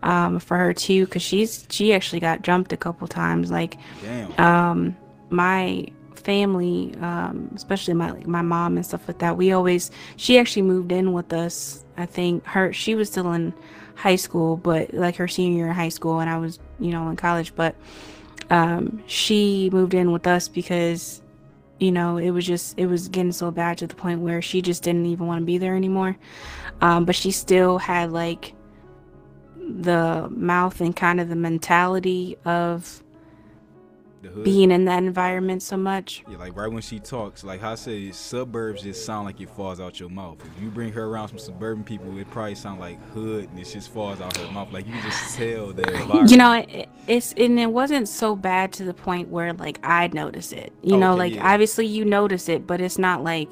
[0.04, 3.52] um, for her too, because she's she actually got jumped a couple times.
[3.52, 4.39] Like Damn.
[4.39, 4.97] um
[5.30, 10.38] my family um especially my like my mom and stuff like that we always she
[10.38, 13.54] actually moved in with us i think her she was still in
[13.95, 17.10] high school but like her senior year in high school and i was you know
[17.10, 17.76] in college but
[18.49, 21.22] um she moved in with us because
[21.80, 24.62] you know it was just it was getting so bad to the point where she
[24.62, 26.16] just didn't even want to be there anymore
[26.82, 28.54] um but she still had like
[29.70, 33.03] the mouth and kind of the mentality of
[34.22, 36.24] the being in that environment so much.
[36.30, 39.49] Yeah, like right when she talks, like how I say, suburbs just sound like it
[39.49, 40.38] falls out your mouth.
[40.45, 43.66] If you bring her around some suburban people, it probably sound like hood, and it
[43.66, 44.72] just falls out her mouth.
[44.72, 46.30] Like you just tell that.
[46.30, 50.14] You know, it, it's and it wasn't so bad to the point where like I'd
[50.14, 50.74] notice it.
[50.82, 51.53] You oh, know, like yeah.
[51.53, 53.49] obviously you notice it, but it's not like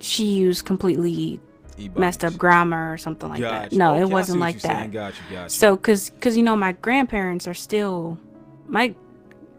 [0.00, 1.40] she used completely
[1.78, 1.98] E-bikes.
[1.98, 3.72] messed up grammar or something like that.
[3.72, 4.76] No, it wasn't like that.
[4.78, 4.90] saying.
[4.90, 5.48] Got you, got you.
[5.48, 8.18] So, cause, cause you know, my grandparents are still,
[8.66, 8.94] my,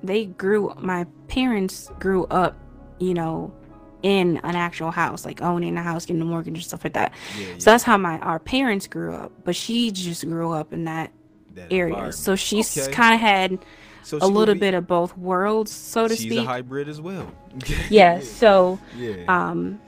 [0.04, 2.56] they grew, my parents grew up,
[3.00, 3.54] you know,
[4.02, 7.12] in an actual house, like owning a house, getting a mortgage and stuff like that.
[7.38, 10.72] yeah, yeah, So that's how my our parents grew up, but she just grew up
[10.72, 11.12] in that
[11.56, 12.12] that area.
[12.14, 12.94] So she's Okay.
[12.94, 13.60] kind of had
[14.04, 16.46] So a little be- bit of both worlds, so to She's a speak.
[16.48, 17.30] hybrid as well.
[17.90, 18.22] yeah.
[18.22, 19.16] So yeah.
[19.28, 19.82] um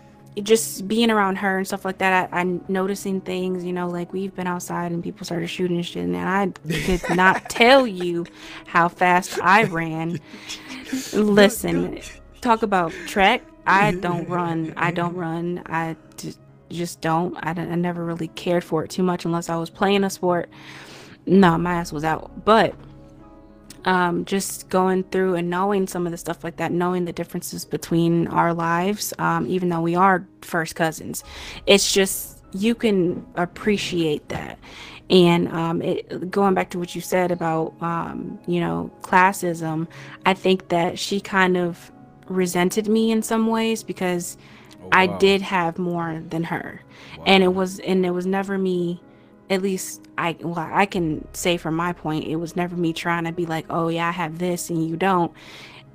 [0.44, 4.14] just being around her and stuff like that I, i'm noticing things you know like
[4.14, 6.48] we've been outside and people started shooting and shit and i
[6.86, 8.26] could not tell you
[8.66, 10.20] how fast i ran.
[11.14, 12.00] Listen
[12.40, 14.74] talk about track i don't run.
[14.78, 15.62] I don't run.
[15.68, 17.36] I just, just don't.
[17.38, 20.50] I, I never really cared for it too much unless i was playing a sport.
[21.26, 22.46] No my ass was out.
[22.46, 22.74] But
[23.86, 27.66] um, just going through and knowing some of the stuff like that, knowing the differences
[27.66, 31.24] between our lives, um, even though we are first cousins,
[31.66, 34.60] it's just you can appreciate that.
[35.10, 39.88] And um, it, going back to what you said about, um, you know, classism,
[40.26, 41.92] I think that she kind of
[42.28, 44.38] resented me in some ways because
[44.80, 44.90] oh, wow.
[44.94, 46.82] I did have more than her,
[47.18, 47.24] wow.
[47.28, 49.02] and it was and it was never me
[49.52, 53.26] at least I well, I can say from my point, it was never me trying
[53.26, 55.32] to be like, oh yeah, I have this and you don't.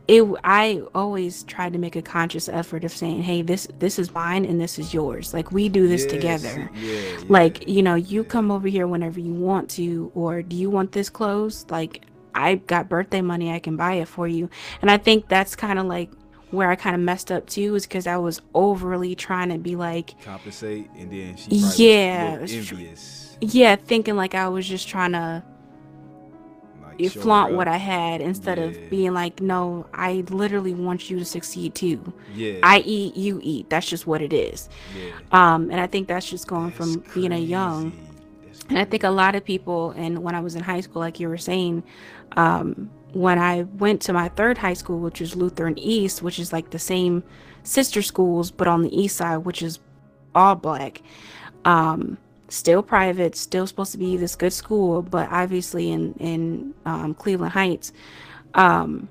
[0.07, 4.13] It I always tried to make a conscious effort of saying, hey, this this is
[4.13, 5.33] mine and this is yours.
[5.33, 6.71] Like we do this yes, together.
[6.75, 7.19] Yeah, yeah.
[7.29, 10.93] Like you know, you come over here whenever you want to, or do you want
[10.93, 11.65] this clothes?
[11.71, 12.05] Like
[12.35, 14.51] I got birthday money, I can buy it for you.
[14.83, 16.11] And I think that's kind of like
[16.51, 19.77] where I kind of messed up too is because I was overly trying to be
[19.77, 21.49] like compensate, and then she
[21.85, 25.43] yeah, envious yeah, thinking like I was just trying to
[26.99, 28.65] like flaunt what I had instead yeah.
[28.65, 32.13] of being like, no, I literally want you to succeed too.
[32.35, 32.61] Yeah.
[32.63, 33.71] I eat, you eat.
[33.71, 34.69] That's just what it is.
[34.99, 35.13] Yeah.
[35.33, 37.21] Um, and I think that's just going that's from crazy.
[37.21, 37.93] being a young.
[38.69, 41.21] And I think a lot of people, and when I was in high school, like
[41.21, 41.85] you were saying,
[42.37, 46.53] um, when I went to my third high school, which is Lutheran East, which is
[46.53, 47.23] like the same
[47.63, 49.79] sister schools, but on the east side, which is
[50.35, 51.03] all black.
[51.65, 52.19] Um,
[52.49, 57.53] still private, still supposed to be this good school, but obviously in in um, Cleveland
[57.53, 57.93] Heights,
[58.55, 59.09] um,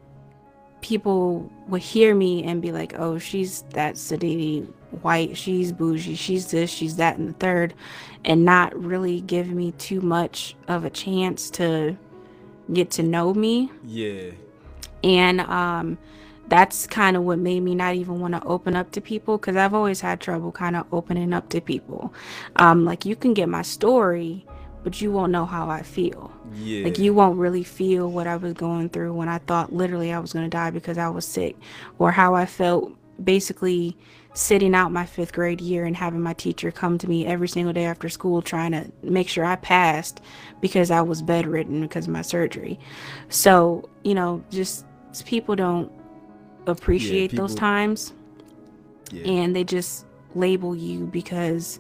[0.82, 4.68] people would hear me and be like, "Oh, she's that Sadidi
[5.02, 7.74] white, she's bougie, she's this, she's that, and the third,
[8.24, 11.98] and not really give me too much of a chance to
[12.72, 13.72] get to know me.
[13.84, 14.32] Yeah.
[15.04, 15.98] And um,
[16.48, 19.56] that's kind of what made me not even want to open up to people because
[19.56, 22.14] I've always had trouble kind of opening up to people.
[22.58, 24.46] Um, like you can get my story,
[24.84, 26.32] but you won't know how I feel.
[26.54, 26.84] Yeah.
[26.84, 30.20] Like you won't really feel what I was going through when I thought literally I
[30.20, 31.56] was going to die because I was sick,
[31.98, 32.94] or how I felt
[33.24, 33.98] basically
[34.36, 37.72] sitting out my fifth grade year and having my teacher come to me every single
[37.72, 40.20] day after school trying to make sure I passed
[40.60, 42.78] because I was bedridden because of my surgery.
[43.30, 44.86] So, you know, just
[45.26, 45.90] people don't
[46.68, 48.14] appreciate yeah, people, those times
[49.12, 49.24] yeah.
[49.26, 51.80] and they just label you because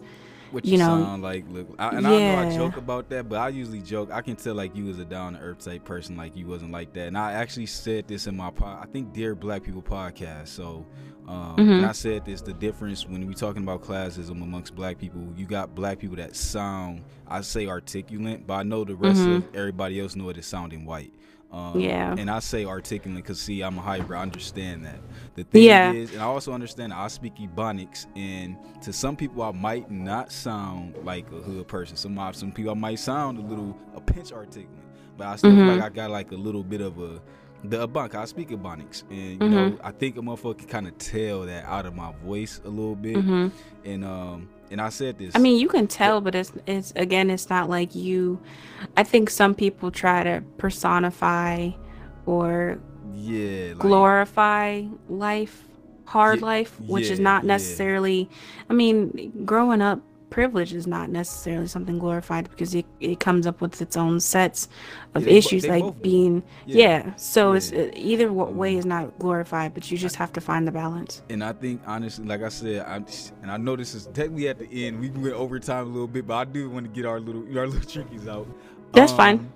[0.52, 2.10] what you, you know sound like look I, and yeah.
[2.10, 4.86] I know I joke about that but I usually joke I can tell like you
[4.86, 7.66] was a down to earth type person like you wasn't like that and I actually
[7.66, 10.86] said this in my pod I think Dear Black People podcast so
[11.28, 11.72] um, mm-hmm.
[11.72, 15.46] and I said this the difference when we talking about classism amongst black people you
[15.46, 19.48] got black people that sound I say articulate but I know the rest mm-hmm.
[19.48, 21.14] of everybody else know it is sounding white
[21.52, 22.16] um, yeah.
[22.18, 24.20] And I say articulate because, see, I'm a hybrid.
[24.20, 25.00] I understand that.
[25.36, 25.92] The thing yeah.
[25.94, 30.32] is, and I also understand I speak Ebonics, and to some people, I might not
[30.32, 31.96] sound like a hood person.
[31.96, 34.70] Some some people, I might sound a little, a pinch articulate.
[35.18, 35.68] But I still mm-hmm.
[35.68, 37.22] feel like I got like a little bit of a,
[37.64, 38.16] the Ebonics.
[38.16, 39.04] I speak Ebonics.
[39.10, 39.54] And, you mm-hmm.
[39.54, 42.70] know, I think a motherfucker can kind of tell that out of my voice a
[42.70, 43.16] little bit.
[43.16, 43.48] Mm-hmm.
[43.86, 45.36] And, um, and I said this.
[45.36, 48.40] I mean, you can tell, but it's it's again, it's not like you.
[48.98, 51.72] I think some people try to personify
[52.26, 52.80] or
[53.14, 55.64] yeah like, glorify life,
[56.06, 58.22] hard yeah, life, which yeah, is not necessarily.
[58.22, 58.66] Yeah.
[58.70, 60.02] I mean, growing up
[60.36, 64.68] privilege is not necessarily something glorified because it, it comes up with its own sets
[65.14, 67.16] of yeah, issues like being yeah, yeah.
[67.16, 67.58] so yeah.
[67.58, 71.22] it's uh, either way is not glorified but you just have to find the balance
[71.30, 72.98] and i think honestly like i said I,
[73.44, 76.28] and i know this is technically at the end we went overtime a little bit
[76.28, 78.46] but i do want to get our little our little trickies out
[78.92, 79.54] that's um, fine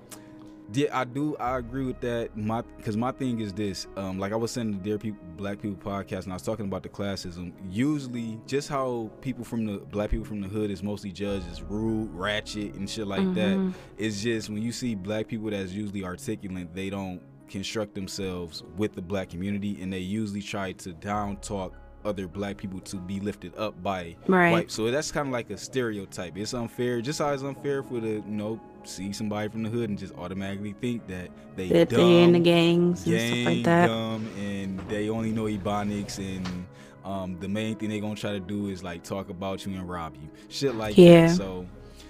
[0.73, 1.35] yeah, I do.
[1.37, 2.37] I agree with that.
[2.37, 3.87] My because my thing is this.
[3.95, 6.65] Um, like I was saying the Dear People, Black People podcast, and I was talking
[6.65, 7.53] about the classism.
[7.69, 11.61] Usually, just how people from the black people from the hood is mostly judged as
[11.63, 13.67] rude, ratchet, and shit like mm-hmm.
[13.67, 13.73] that.
[13.97, 18.93] It's just when you see black people that's usually articulate, they don't construct themselves with
[18.93, 21.73] the black community, and they usually try to down talk
[22.05, 24.51] other black people to be lifted up by right.
[24.51, 24.71] white.
[24.71, 26.37] So that's kind of like a stereotype.
[26.37, 29.89] It's unfair, just how it's unfair for the you know see somebody from the hood
[29.89, 33.53] and just automatically think that they that dumb, they in the gangs and gang, stuff
[33.53, 33.87] like that.
[33.87, 36.65] Dumb, and they only know ebonics and
[37.05, 39.89] um, the main thing they're gonna try to do is like talk about you and
[39.89, 41.27] rob you, shit like yeah.
[41.27, 41.35] that.
[41.35, 41.65] So,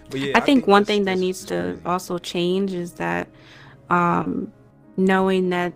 [0.10, 3.30] but yeah, I, I think, think, one thing that needs to also change is that
[3.90, 4.52] um,
[4.98, 5.74] knowing that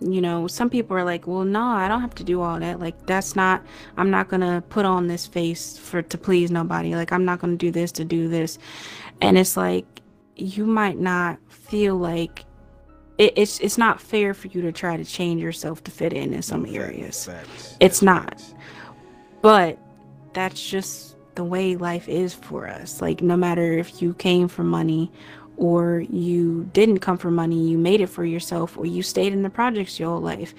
[0.00, 2.80] you know some people are like well no i don't have to do all that.
[2.80, 3.64] Like that's not
[3.96, 6.94] i'm not gonna put on this face for to please nobody.
[6.94, 8.58] Like i'm not gonna do this to do this.
[9.20, 9.86] And it's like
[10.36, 12.44] you might not feel like
[13.18, 16.34] it, it's it's not fair for you to try to change yourself to fit in
[16.34, 17.24] in some areas.
[17.24, 18.42] facts, it's not.
[19.40, 19.78] but
[20.34, 23.00] that's just the way life is for us.
[23.00, 25.10] Like no matter if you came from money
[25.56, 29.42] or you didn't come for money, you made it for yourself, or you stayed in
[29.42, 30.54] the projects your whole life.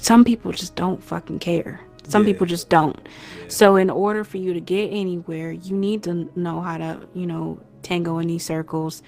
[0.00, 1.80] Some people just don't fucking care.
[2.08, 2.32] Some Yeah.
[2.32, 2.96] people just don't.
[3.02, 3.44] Yeah.
[3.48, 7.26] So in order for you to get anywhere, you need to know how to, you
[7.26, 9.02] know, tango in these circles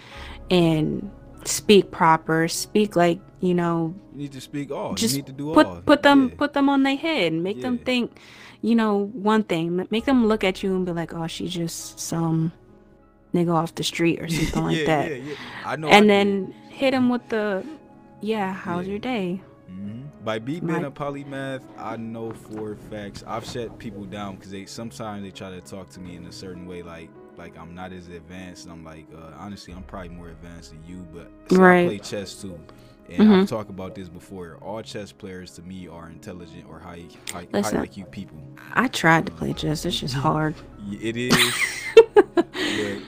[0.51, 1.11] and
[1.45, 4.95] speak proper, speak like, you know, you need to speak all.
[4.95, 5.81] just you need to do put all.
[5.87, 6.35] put them Yeah.
[6.37, 8.19] put them on their head, and make them think,
[8.63, 12.01] you know, one thing, make them look at you and be like, "Oh, she's just
[12.01, 12.51] some
[13.35, 15.35] nigga off the street or something like yeah, that." Yeah, yeah.
[15.65, 15.89] I know.
[15.89, 16.11] I and did.
[16.11, 17.65] then hit them with the,
[18.21, 18.91] "Yeah, how's Yeah.
[18.93, 20.05] your day?" Mhm.
[20.25, 24.67] By me being a polymath, I know for facts I've shut people down because they
[24.67, 27.93] sometimes they try to talk to me in a certain way, like like I'm not
[27.93, 28.65] as advanced.
[28.65, 31.87] And I'm like, uh, honestly, I'm probably more advanced than you, but see, I Right.
[31.87, 32.59] play chess too.
[33.11, 33.43] And Mhm.
[33.43, 34.59] I've talked about this before.
[34.61, 38.39] All chess players to me are intelligent or high high, high IQ people.
[38.75, 39.85] I tried to play chess.
[39.87, 40.55] It's just hard.
[41.01, 41.37] It is.
[42.15, 42.47] but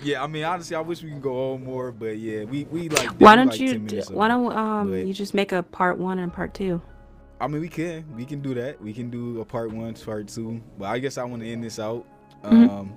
[0.02, 2.88] yeah, I mean, honestly, I wish we could go on more, but yeah, we we
[2.88, 3.08] like.
[3.20, 3.72] Why don't like you?
[3.72, 6.80] 10 minutes Why don't um But- you just make a part one and part two?
[7.40, 8.04] I mean, we can.
[8.16, 8.82] We can do that.
[8.82, 10.60] We can do a part one, part two.
[10.78, 12.04] But I guess I want to end this out.
[12.44, 12.68] Mhm.
[12.70, 12.92] Um,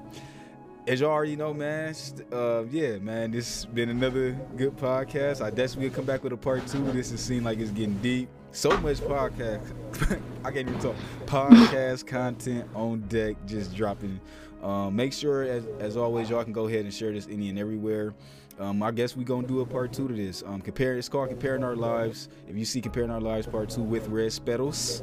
[0.88, 1.95] as y'all already know, man,
[2.31, 5.41] uh, yeah, man, this has been another good podcast.
[5.41, 6.84] I definitely will come back with a part two.
[6.91, 8.29] This has seemed like it's getting deep.
[8.51, 9.61] So much podcast.
[10.43, 10.95] I can't even talk.
[11.25, 14.19] Podcast content on deck, just dropping.
[14.61, 17.57] Um, make sure, as, as always, y'all can go ahead and share this any and
[17.57, 18.13] everywhere.
[18.59, 20.43] Um, I guess we're gonna do a part two to this.
[20.45, 20.95] Um, compare.
[20.97, 22.29] It's called comparing our lives.
[22.47, 25.01] If you see comparing our lives part two with Red Spettles,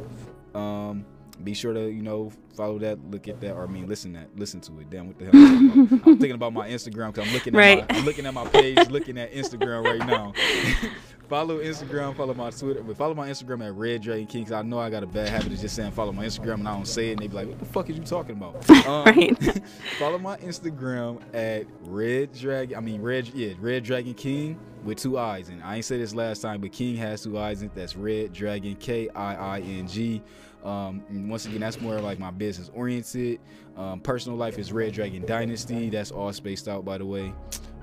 [0.55, 1.05] um,
[1.45, 4.28] be sure to you know follow that, look at that, or I mean listen that,
[4.36, 4.91] listen to it.
[4.91, 5.32] Damn, what the hell?
[5.34, 6.07] I'm, thinking about?
[6.07, 7.91] I'm thinking about my Instagram because I'm looking at Right.
[7.91, 10.32] my, I'm looking at my page, looking at Instagram right now.
[11.28, 14.45] follow Instagram, follow my Twitter, but follow my Instagram at Red Dragon King.
[14.45, 16.68] 'cause I know I got a bad habit of just saying follow my Instagram and
[16.68, 18.68] I don't say it, and they be like, "What the fuck is you talking about?"
[18.86, 19.62] Um, Right.
[19.99, 22.76] follow my Instagram at Red Dragon.
[22.76, 25.49] I mean Red, yeah, Red Dragon King with two eyes.
[25.51, 27.62] And I ain't say this last time, but King has two eyes.
[27.62, 30.22] And that's Red Dragon K I I N G.
[30.65, 33.41] Um, and once again, that's more like my business oriented.
[33.77, 35.89] Um, personal life is Red Dragon Dynasty.
[35.89, 37.33] That's all spaced out, by the way.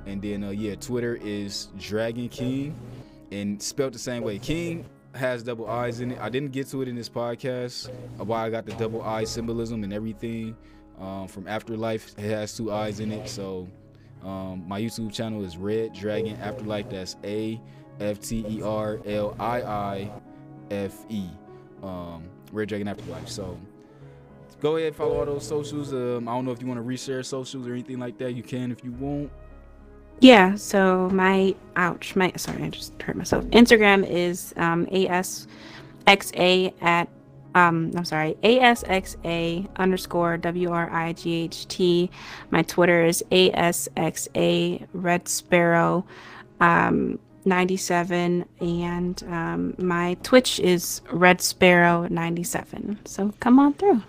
[0.06, 2.76] And then uh, yeah, Twitter is Dragon King,
[3.32, 4.40] and spelled the same way.
[4.40, 6.20] King has double eyes in it.
[6.20, 7.90] I didn't get to it in this podcast.
[8.18, 10.56] Why I got the double eye symbolism and everything
[11.00, 12.18] um, from Afterlife.
[12.18, 13.28] It has two eyes in it.
[13.28, 13.68] So
[14.24, 16.90] um, my YouTube channel is Red Dragon Afterlife.
[16.90, 17.60] That's A
[18.00, 20.12] F T E R L I I
[20.72, 21.26] F E.
[21.84, 22.24] Um,
[22.58, 23.30] Red Dragon Afterlife.
[23.30, 23.58] So
[24.60, 25.94] go ahead, follow all those socials.
[25.94, 28.34] Um, I don't know if you want to reshare socials or anything like that.
[28.34, 29.32] You can if you want.
[30.20, 33.46] Yeah, so my ouch, my sorry, I just hurt myself.
[33.46, 37.08] Instagram is um ASXA at
[37.54, 42.10] um I'm sorry, ASXA underscore W R I G H T.
[42.50, 46.06] My Twitter is ASXA Red Sparrow
[46.60, 53.00] um 97 and um my Twitch is Red Sparrow 97.
[53.06, 54.04] So come on through.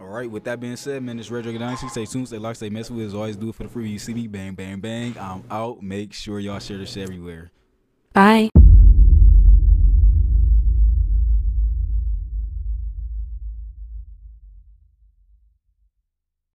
[0.00, 0.30] All right.
[0.30, 1.88] With that being said, man, it's Red Dragon Dynasty.
[1.88, 3.06] Stay tuned, stay locked, stay messy with.
[3.06, 3.88] As always, do it for the free.
[3.88, 5.16] You see me, bang, bang, bang.
[5.18, 5.82] I'm out.
[5.82, 7.50] Make sure y'all share this everywhere.
[8.12, 8.50] Bye.